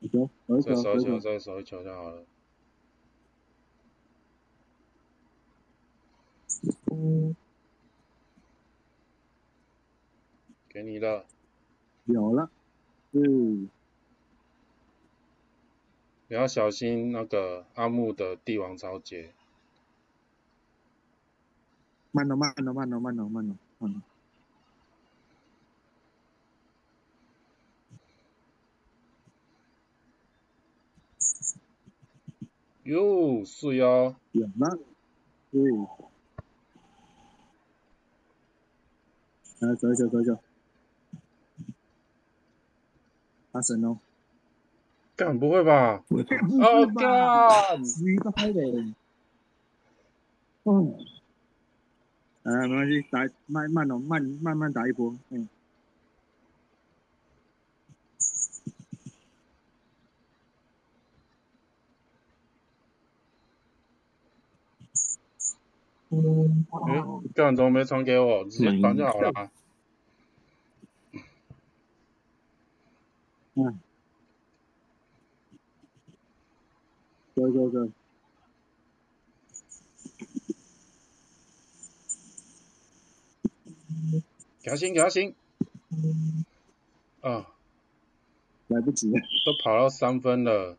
[0.00, 2.24] 再球，手一球，手一球，再手一球就好了。
[10.68, 11.24] 给你了，
[12.04, 12.50] 有了，
[13.12, 13.70] 嗯，
[16.28, 19.32] 你要小心那个阿木的帝王超节。
[22.12, 24.02] 慢了，慢了，慢了，慢了，慢了，慢了。
[32.82, 34.78] 哟，是哦，有了，
[35.52, 36.09] 是。
[39.60, 40.38] 来，走一走走一球。
[43.52, 43.98] 阿神哦，
[45.16, 46.02] 干不会吧？
[46.08, 47.82] 哦干！
[48.02, 48.60] 你个嗨的！
[50.64, 50.94] 嗯，
[52.44, 55.48] 哎，没关系，打慢慢哦，慢慢慢打一波，嗯。
[66.10, 68.44] 诶，干怎么没传给我？
[68.44, 69.50] 直接传就好了。
[73.54, 73.80] 嗯。
[77.34, 77.90] 对对对，
[84.62, 85.34] 给他行，给他行。
[87.20, 87.46] 啊，
[88.68, 89.20] 来不及了。
[89.46, 90.76] 都跑到三分了。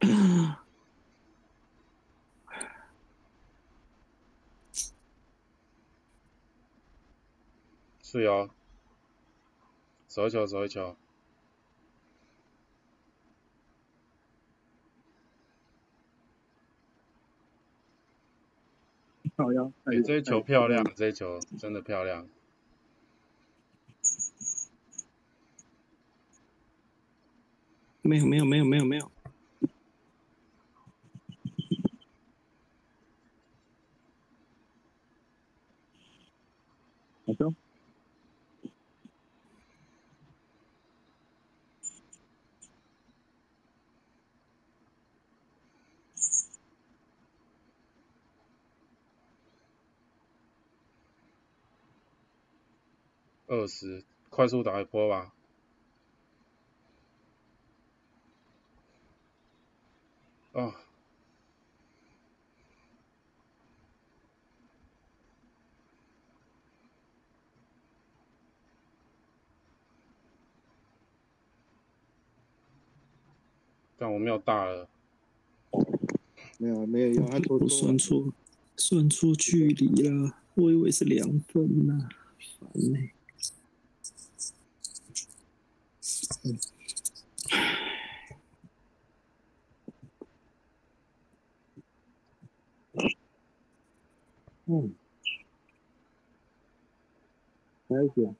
[8.10, 8.50] 是哦，
[10.08, 10.96] 走一球，走一球。
[19.36, 22.26] 好呀，哎、这一球漂亮，这一球真的漂亮。
[28.02, 29.12] 没有没有没有没有没有，
[37.24, 37.54] 好球。
[53.50, 55.34] 二十，快速打一波吧。
[60.52, 60.76] 啊，
[73.98, 74.88] 但我没有大了，
[76.58, 78.32] 没有没有用，他多我算错
[78.76, 82.08] 算错距离了，我以为是两分呢、
[82.60, 83.10] 烦呢、嗯，
[97.88, 98.34] 还有点。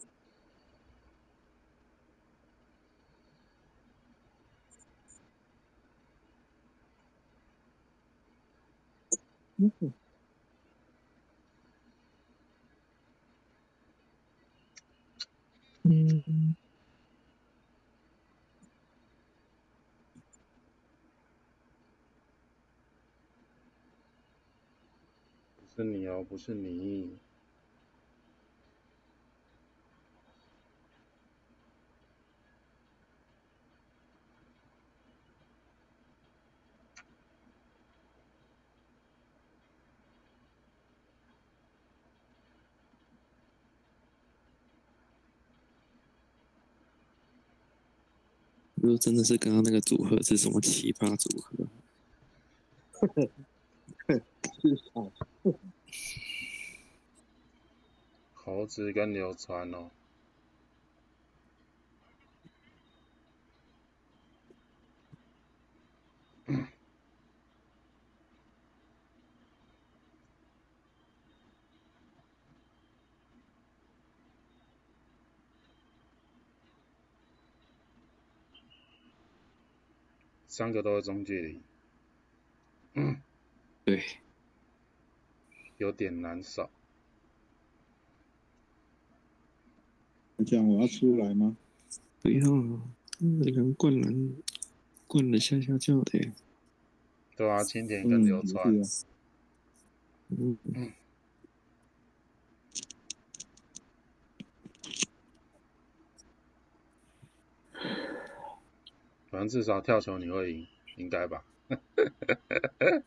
[9.57, 9.71] 嗯，
[15.83, 16.57] 嗯，
[25.81, 27.17] 是你哦不是你。
[48.75, 51.67] 如果真的是刚刚那个组合是什么奇葩组合？
[58.35, 59.91] 猴子跟流川哦，
[80.49, 81.61] 三个都是中距离，
[83.85, 84.03] 对，
[85.81, 86.71] 有点难扫。
[90.47, 91.57] 这样我要出来吗？
[92.23, 92.83] 不要啊，
[93.19, 94.35] 那个灌篮
[95.07, 96.33] 灌的下下叫的耶，
[97.35, 99.09] 对啊，青田跟流嗯，川，也是啊
[100.29, 100.93] 嗯，
[109.31, 110.67] 反正至少跳球你会赢，
[110.97, 111.43] 应该吧？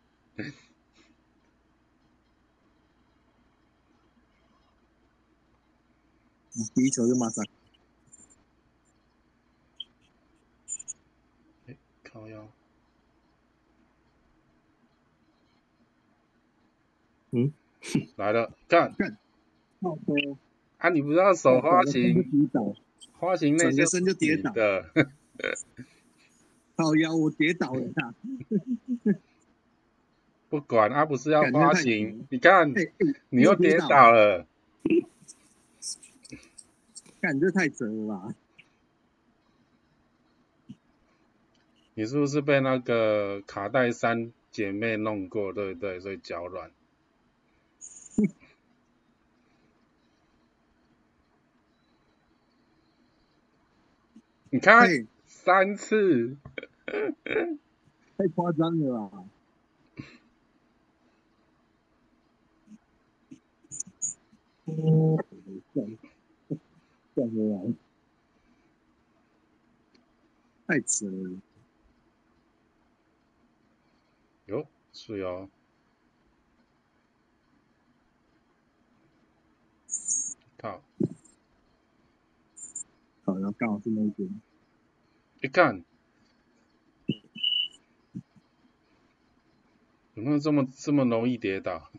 [6.76, 7.43] 第一球就马上，
[12.04, 12.47] 靠腰，
[17.32, 17.51] 嗯，
[18.16, 18.93] 来了，干。
[20.78, 20.89] 啊！
[20.89, 22.76] 你不是要手花就形，跌倒，
[23.18, 24.86] 花形内是转个身就跌倒你的，
[26.78, 27.82] 靠腰我跌倒了。
[27.95, 28.14] 啊！
[30.49, 32.72] 不管啊，不是要花感觉太形，你看
[33.30, 34.45] 你又跌倒了，
[37.24, 38.36] 干这太折了吧？
[41.94, 46.02] 你是不是被那个卡戴珊姐妹弄过，对不对？
[46.02, 46.70] 所以脚软。
[54.50, 56.36] 你看哎，三次，
[58.18, 59.24] 太夸张了吧？
[65.74, 66.12] 干
[67.16, 67.74] 干回来，
[70.68, 71.39] 太扯了。
[74.47, 75.49] 哟，是哦。
[80.57, 80.82] 靠，
[83.26, 84.41] 好，然后刚好是那一边，
[85.41, 85.84] 一看，
[90.14, 91.91] 有没有这么这么容易跌倒？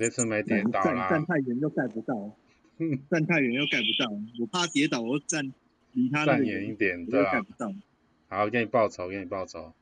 [0.00, 2.34] 这次没跌倒站啦站，太远又盖不到，
[3.10, 5.52] 站太远又盖不到， 我怕跌倒，我站
[5.92, 7.70] 离他那站远一点，我对盖不到。
[8.28, 9.74] 好，给你报仇，给你报仇。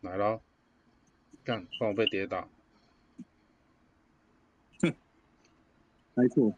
[0.00, 0.42] 来咯，
[1.44, 2.48] 干，帮我被跌倒。
[4.80, 4.92] 哼
[6.14, 6.52] 没错，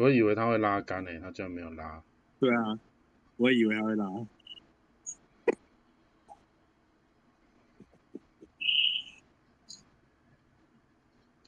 [0.00, 2.02] 我以为他会拉杆诶、他居然没有拉。
[2.38, 2.80] 对啊，
[3.36, 4.06] 我以为他会拉。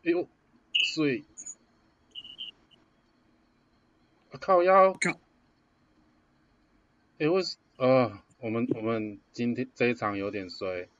[0.05, 0.29] 哎呦，
[0.85, 1.25] 碎！
[4.33, 4.93] 啊靠腰！
[4.93, 5.19] 靠！
[7.19, 10.91] 哎、为什呃，我们我们今天这一场有点衰。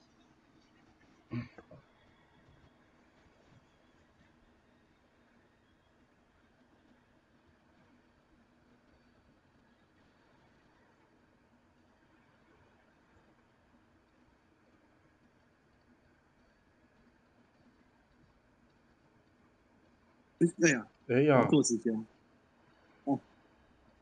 [20.43, 22.05] 哎呀，哎呀，做时间。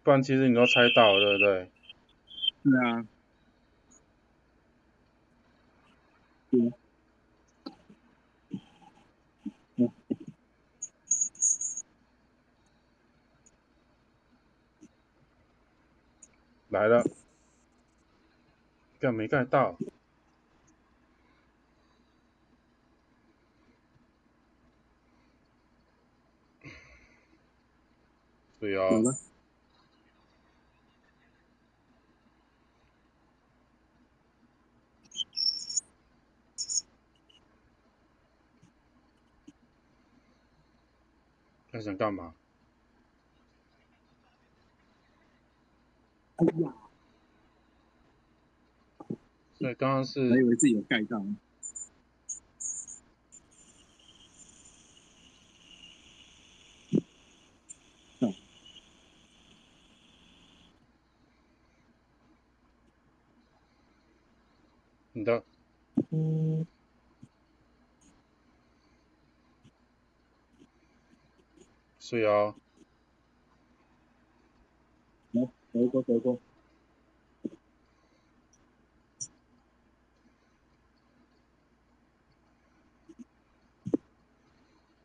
[0.02, 1.70] 不然其实你都猜到了，对不对？
[2.64, 3.06] 对啊。
[6.50, 6.72] 对。
[16.70, 17.04] 来了，
[19.00, 19.76] 干没盖到？
[28.60, 28.88] 对啊。
[41.72, 42.34] 他想干嘛？
[46.36, 46.74] 哎呀！
[49.58, 51.24] 对，刚刚是，还以为自己有盖到。
[72.10, 72.56] 对啊，
[75.30, 76.40] 来，回过回锅。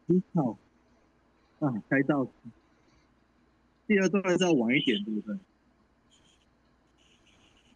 [0.08, 0.58] 你好，
[1.60, 2.26] 啊，开到
[3.86, 5.38] 第二段是要晚一点，对不对？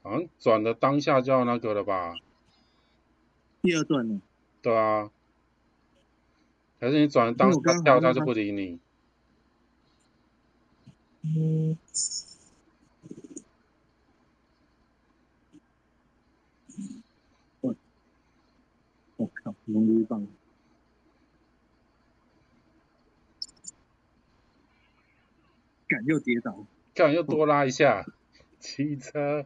[0.02, 2.16] 好像转的当下就要那个了吧？
[3.62, 4.20] 第二段呢？
[4.64, 5.12] 对啊，
[6.80, 8.80] 还是你转的当下他就不理你？
[11.36, 11.78] 嗯。
[17.62, 17.76] 我，
[19.18, 20.28] 我靠，龙鱼棒！
[25.88, 28.06] 敢又跌倒，敢又多拉一下，
[28.60, 29.46] 骑车。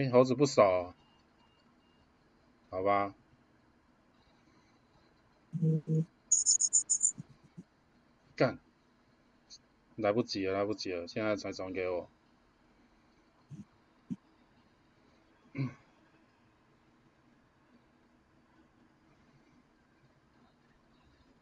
[0.00, 0.94] 哎，猴子不少、
[2.70, 3.14] 好吧，
[8.34, 8.58] 干，
[9.96, 12.08] 来不及了，来不及了，现在才转给我。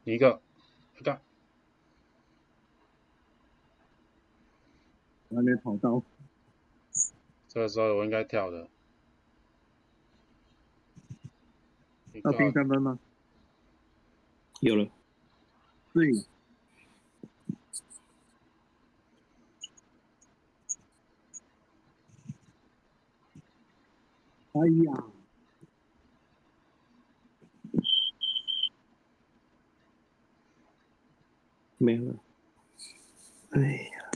[0.03, 0.43] 一个，
[1.05, 1.23] 干，
[5.31, 6.03] 还没跑到，
[7.49, 8.69] 这个时候我应该跳的。
[12.13, 12.99] 一要拼个，三分吗？
[14.61, 14.91] 有了，
[15.93, 16.11] 对，
[24.53, 25.05] 哎呀，
[31.79, 32.17] 没了。
[33.51, 34.11] 哎呀，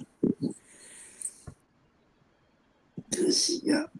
[3.10, 3.90] 可惜呀、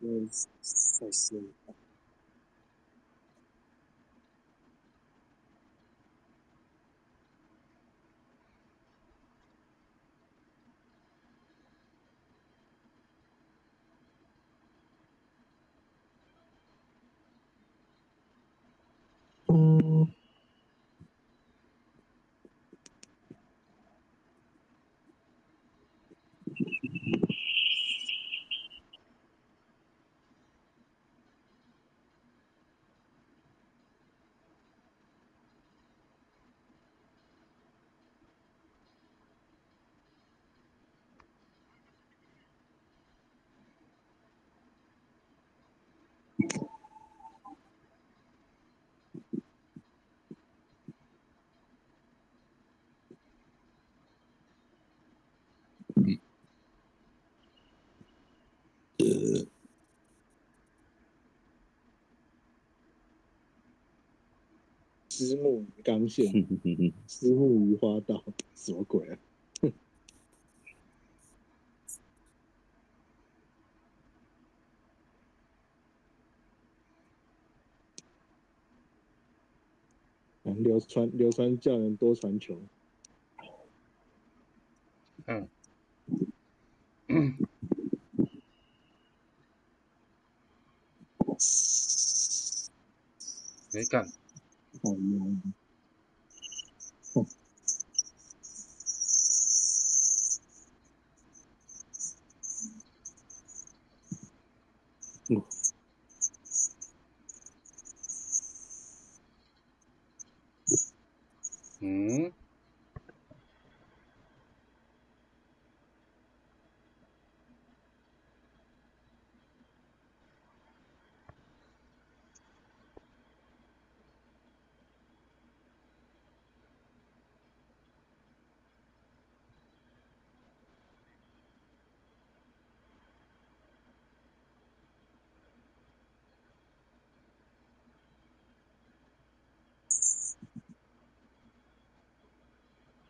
[0.00, 1.72] 我再试一下。
[65.14, 66.24] 丝木鱼钢线，
[67.06, 68.24] 丝木鱼花道，
[68.56, 69.18] 什么鬼啊？
[80.44, 82.58] 啊流传流传叫人多传球，
[85.26, 85.48] 嗯，
[93.72, 94.10] 没干，
[94.82, 95.52] 好呀。
[105.28, 105.61] 嗯，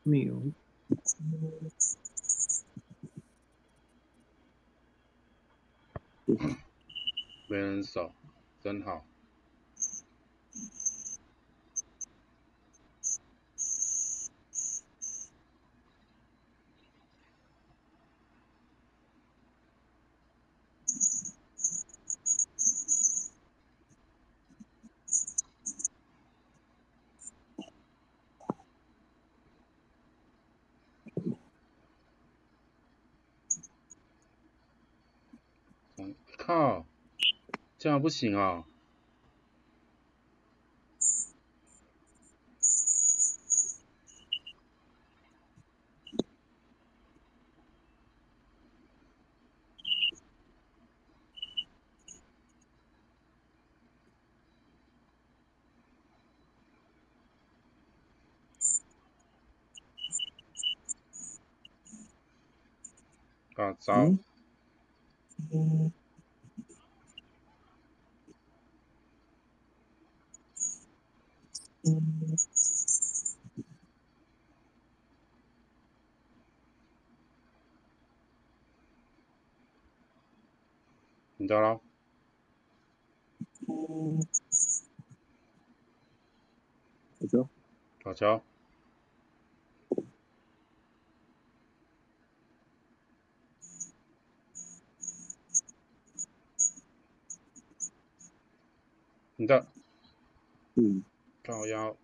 [0.04, 0.42] 没有，
[7.48, 8.12] 没人扫，
[8.60, 9.04] 真好。
[35.98, 36.84] 嗯靠，
[37.92, 38.64] 这样不行啊！
[63.56, 64.31] 啊，糟！
[81.52, 81.78] 你到了，
[83.66, 84.16] 我
[87.28, 87.46] 说
[88.02, 88.40] 好球！
[99.36, 99.66] 你的
[100.76, 101.04] 嗯，
[101.44, 101.94] 靠腰，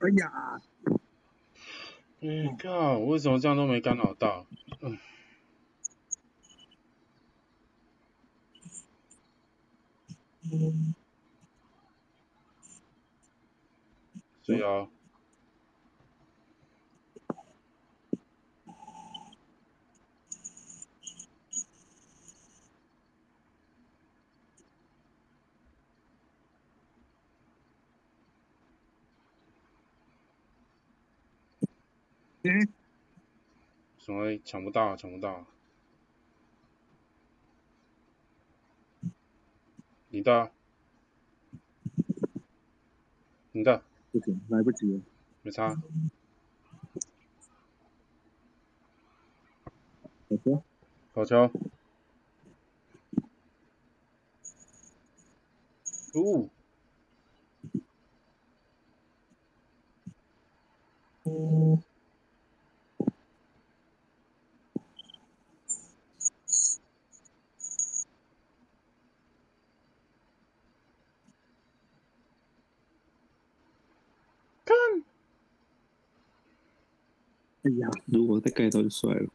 [0.00, 0.60] 哎呀，
[2.26, 4.46] 嗯，靠，为什么这样都没干扰到？
[10.50, 10.94] 嗯，
[14.40, 14.88] 所以啊，
[32.46, 32.68] 嗯，
[33.96, 35.46] 什么抢不到，抢不到。
[40.10, 40.52] 你的，
[43.52, 43.82] 你的，
[44.12, 45.00] 不行，来不及了。
[45.40, 45.74] 没差。
[50.28, 50.62] 我说
[51.14, 51.50] 好球！
[56.14, 56.50] 呜、
[61.24, 61.93] 看，
[77.64, 79.26] 哎呀，如果再盖到就帅了。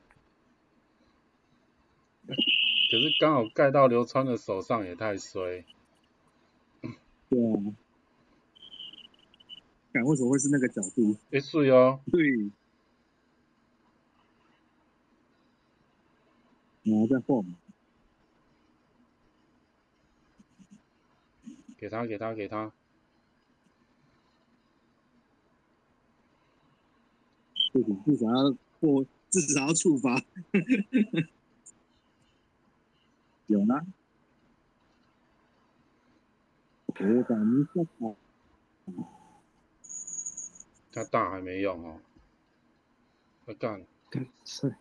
[2.28, 5.66] 可是刚好盖到流川的手上，也太衰。
[7.28, 7.74] 对啊，
[9.92, 11.18] 敢为什么会是那个角度？
[11.32, 12.52] 诶，水哦，对，
[16.84, 17.44] 然后再晃，
[21.78, 22.72] 给他，给他，给他。
[27.72, 30.24] 不行，至少要过，至少要触发。
[33.48, 33.86] 有呢，
[36.86, 37.24] 我感觉
[37.74, 38.16] 这好，
[40.92, 42.00] 他大还没用哦。
[43.46, 44.78] 他干，干帅，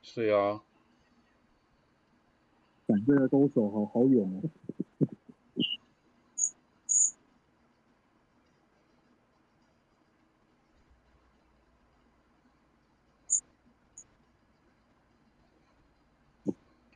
[0.00, 0.71] 水哦，感
[3.06, 4.22] 这个勾手好好远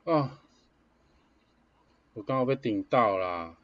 [0.04, 0.12] 哦。
[0.12, 0.40] 啊，
[2.14, 3.56] 我刚好被顶到啦。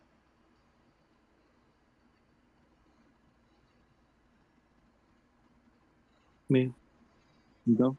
[6.48, 6.72] 没有，
[7.64, 7.94] 你知道？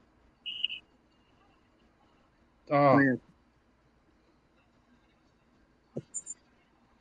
[2.70, 3.18] 啊哎，呀，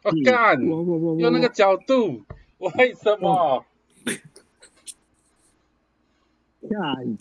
[0.03, 0.61] 我干！
[0.63, 2.25] 用那个角度，
[2.59, 3.65] 为什么？
[6.69, 7.17] 下一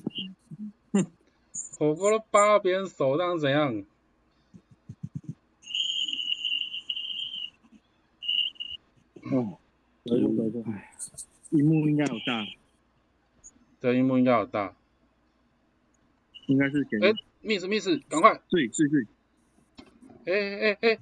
[1.80, 3.84] 火锅都扒到别人手上怎样？
[9.32, 9.58] 哦，
[10.04, 10.64] 得用得用。
[10.72, 10.92] 哎，
[11.52, 12.46] 荧幕应该有大，
[13.80, 14.76] 这荧幕应该有大。
[16.48, 18.42] 应该是给哎，miss miss，赶快！
[18.50, 19.06] 对对对，
[20.26, 21.00] 哎哎哎，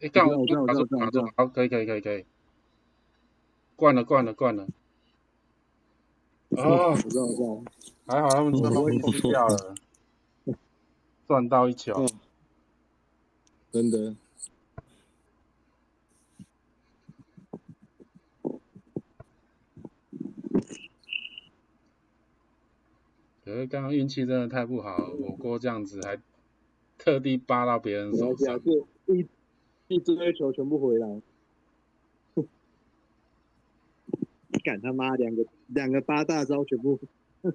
[0.00, 2.24] 哎，干我我知道我打知道我知道住打住，好，可以可以可以可以，
[3.76, 4.66] 灌了灌了灌了。
[6.50, 7.72] 哦我，知道我知道。
[8.06, 9.74] 还好他们最后吃掉了，
[11.26, 12.06] 赚到一球哦。，
[13.72, 14.14] 真的，
[23.44, 26.20] 可是刚刚运气真的太不好了，火锅这样子还
[26.96, 28.60] 特地扒到别人手上。
[29.06, 29.26] 一
[29.88, 31.22] 一堆球全部回来。
[34.64, 36.98] 敢他妈两个两个八大招全部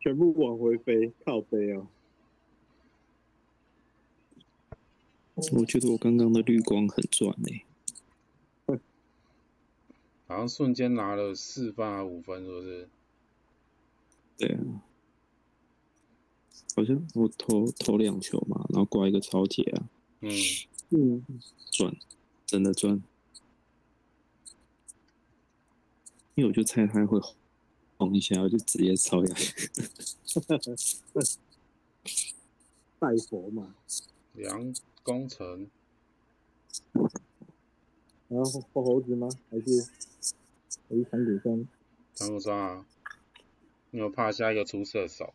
[0.00, 1.86] 全部往回飞，靠飞哦。
[5.52, 7.64] 我觉得我刚刚的绿光很赚欸
[8.66, 8.80] 诶、
[10.26, 12.88] 好像瞬间拿了四分还五分，是不是？
[14.36, 14.82] 对啊，
[16.74, 19.88] 好像我投投两球嘛，然后挂一个超解啊，
[20.24, 20.30] 嗯，
[20.90, 21.22] 嗯，
[21.70, 21.94] 赚，
[22.46, 23.02] 真的赚。
[26.34, 27.20] 因为我就猜他会
[27.98, 29.70] 红一下，我就直接抄下去。
[32.98, 33.74] 拜佛嘛。
[34.32, 35.68] 梁工程
[38.28, 39.28] 然后后猴子吗？
[39.50, 39.90] 还是
[40.88, 41.68] 还是长谷川？
[42.16, 42.86] 唐国川啊，
[43.90, 45.34] 你有怕下一个出射手？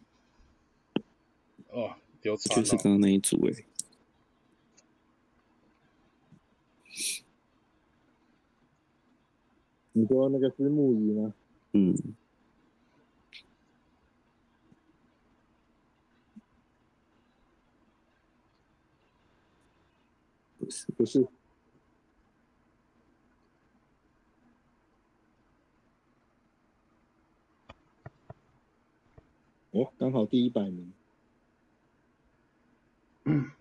[1.70, 2.64] 哦，丢传了！
[2.64, 3.66] 就是刚刚那一组欸诶、
[9.94, 11.34] 你说那个是木鱼吗？
[11.74, 11.94] 嗯，
[20.58, 21.28] 不是，不是。
[29.72, 30.94] 哦，刚好第一百名。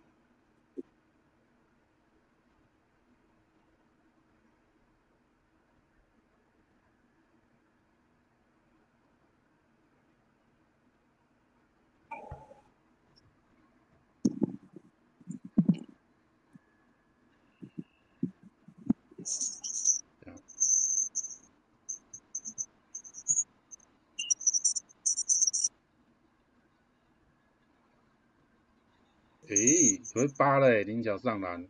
[29.49, 31.67] 诶，会扒嘞，菱角上篮，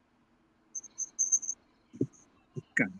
[2.74, 2.92] 干，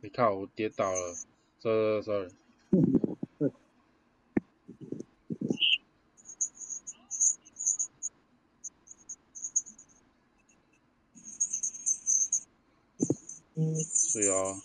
[0.00, 1.14] 你看我跌倒了
[1.60, 2.30] ，sorry sorry，
[13.84, 14.60] 是哦，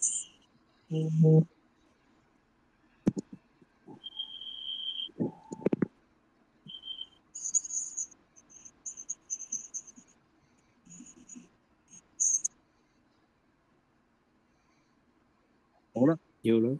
[15.95, 16.77] 好了，有了，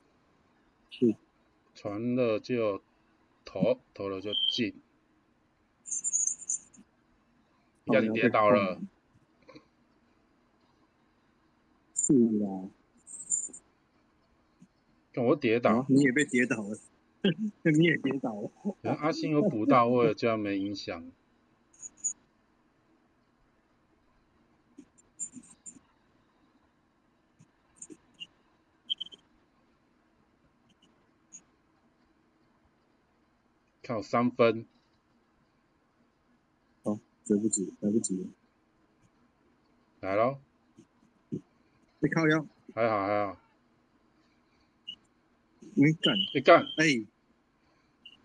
[1.73, 2.81] 传了就
[3.45, 4.76] 投，投了就进。
[7.85, 8.81] 要你跌倒了，
[11.95, 12.68] 是啊。
[15.14, 16.77] 看我跌倒啊，，你也被跌倒了，
[17.64, 18.52] 你也跌倒了。
[18.84, 21.10] 阿星有补到位，这样没影响。
[33.84, 34.66] 靠三分，
[36.84, 38.30] 好，来不及，来不及了。
[40.00, 40.42] 来咯，
[42.00, 43.38] 被靠腰，还好还好，
[45.76, 47.06] 你干，你干，哎，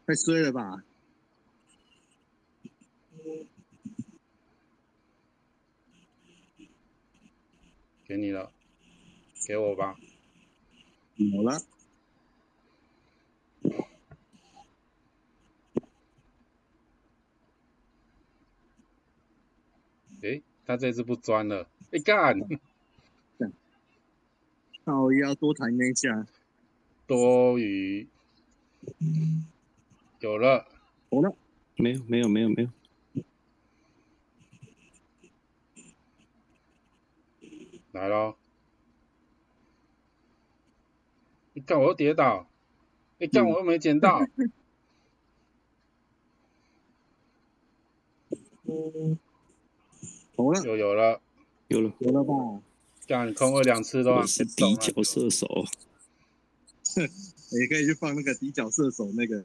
[0.06, 0.84] 太衰了吧？
[8.06, 8.52] 给你了，
[9.46, 9.94] 给我吧。
[9.94, 11.60] 好了，
[20.22, 22.38] 诶，他这次不钻了，哎干，
[24.84, 26.26] 好要多谈一下。
[27.06, 28.06] 多余，
[30.20, 30.66] 有了，
[31.10, 31.34] 好了，
[31.76, 32.70] 没有没有没有没有，
[37.92, 38.36] 来咯。
[41.54, 42.46] 你干我又跌倒，
[43.18, 44.20] 你干我又没捡到，
[50.38, 51.20] 好了，又有了，
[51.66, 52.62] 有了，有了吧？
[53.08, 55.48] 干空位两次都我还是底角射手，
[57.50, 59.44] 你可以去放那个底角射手那个，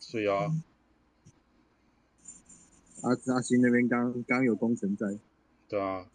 [0.00, 0.50] 是啊，
[3.02, 5.16] 阿阿星那边刚刚有工程在，
[5.68, 6.08] 对啊，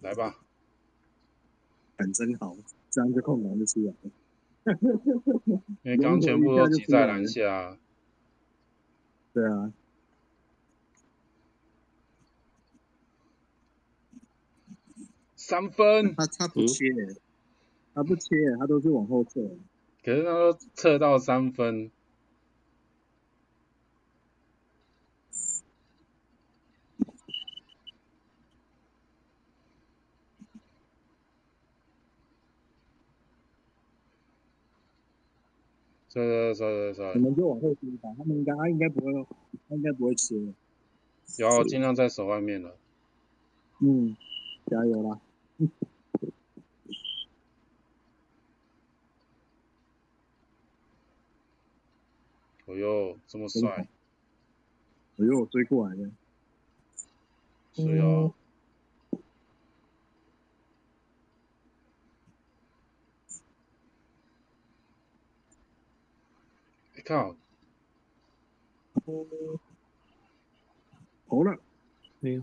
[0.00, 0.38] 来吧，
[1.96, 2.56] 感真好，
[2.88, 4.10] 这样就空档就出来了。
[5.82, 7.76] 因为刚全部都挤在篮下，
[9.34, 9.72] 对啊，
[15.46, 16.86] 三分，他他不切，
[17.92, 19.42] 他不切，他都是往后撤。
[20.02, 21.90] 可是他都撤到三分，
[36.10, 39.12] 对对对对对，你们就往后盯吧，他们应该他应该不会，
[39.68, 40.34] 他应该不会切。
[41.36, 42.78] 有啊我尽量在手外面了，
[43.80, 44.16] 嗯，
[44.66, 45.20] 加油啦！
[52.66, 53.88] 哦哟，这么帅，
[55.18, 56.10] 哎呦，追过来了，
[57.74, 58.32] 是啊，
[66.94, 67.36] 你靠，
[71.26, 71.58] 投了，
[72.20, 72.42] 没有，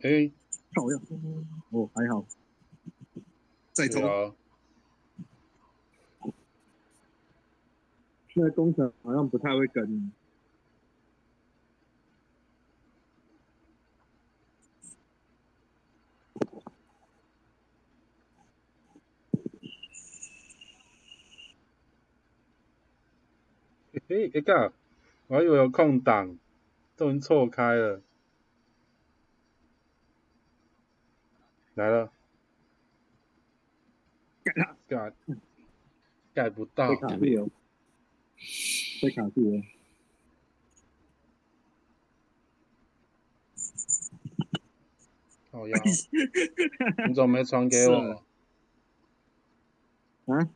[0.00, 0.30] 哎，
[0.70, 1.00] 漂亮。
[1.70, 2.24] 哦，还好，
[3.72, 4.34] 再投。
[8.28, 10.12] 现在工程好像不太会跟，
[24.06, 24.72] 嘿，哎干，
[25.26, 26.38] 我还以为有空档，
[26.96, 28.00] 都已经错开了，
[31.78, 32.10] 来了，
[34.42, 35.12] 盖他，盖，
[36.34, 37.48] 盖不到被，卡住了，
[39.00, 39.62] 被卡住了。
[45.52, 45.80] 好呀，
[47.06, 48.24] 你怎么没传给我？
[50.34, 50.50] 啊？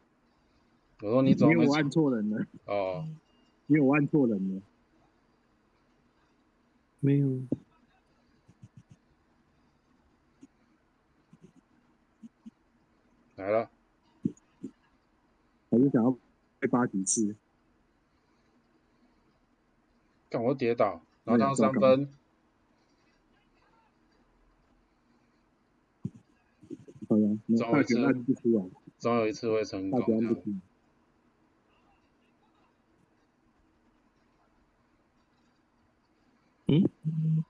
[1.03, 1.69] 我说你怎么没传？
[1.69, 3.09] 因为我按错人了，哦，
[3.69, 4.63] 因为我按错人了。
[6.99, 7.29] 没有，
[13.37, 13.71] 来了，
[15.71, 16.17] 我就想要
[16.61, 17.35] 被扒几次，
[20.31, 22.13] 看我跌倒，然后当三分，
[27.09, 30.21] 好呀，找一次出来，总有一次会成功这样。
[30.21, 30.57] 学按不出来。
[36.67, 37.45] 嗯，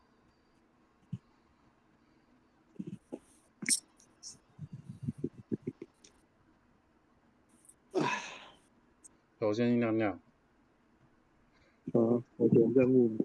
[9.43, 10.12] 首先去尿尿。
[11.94, 13.16] 啊，我点任务，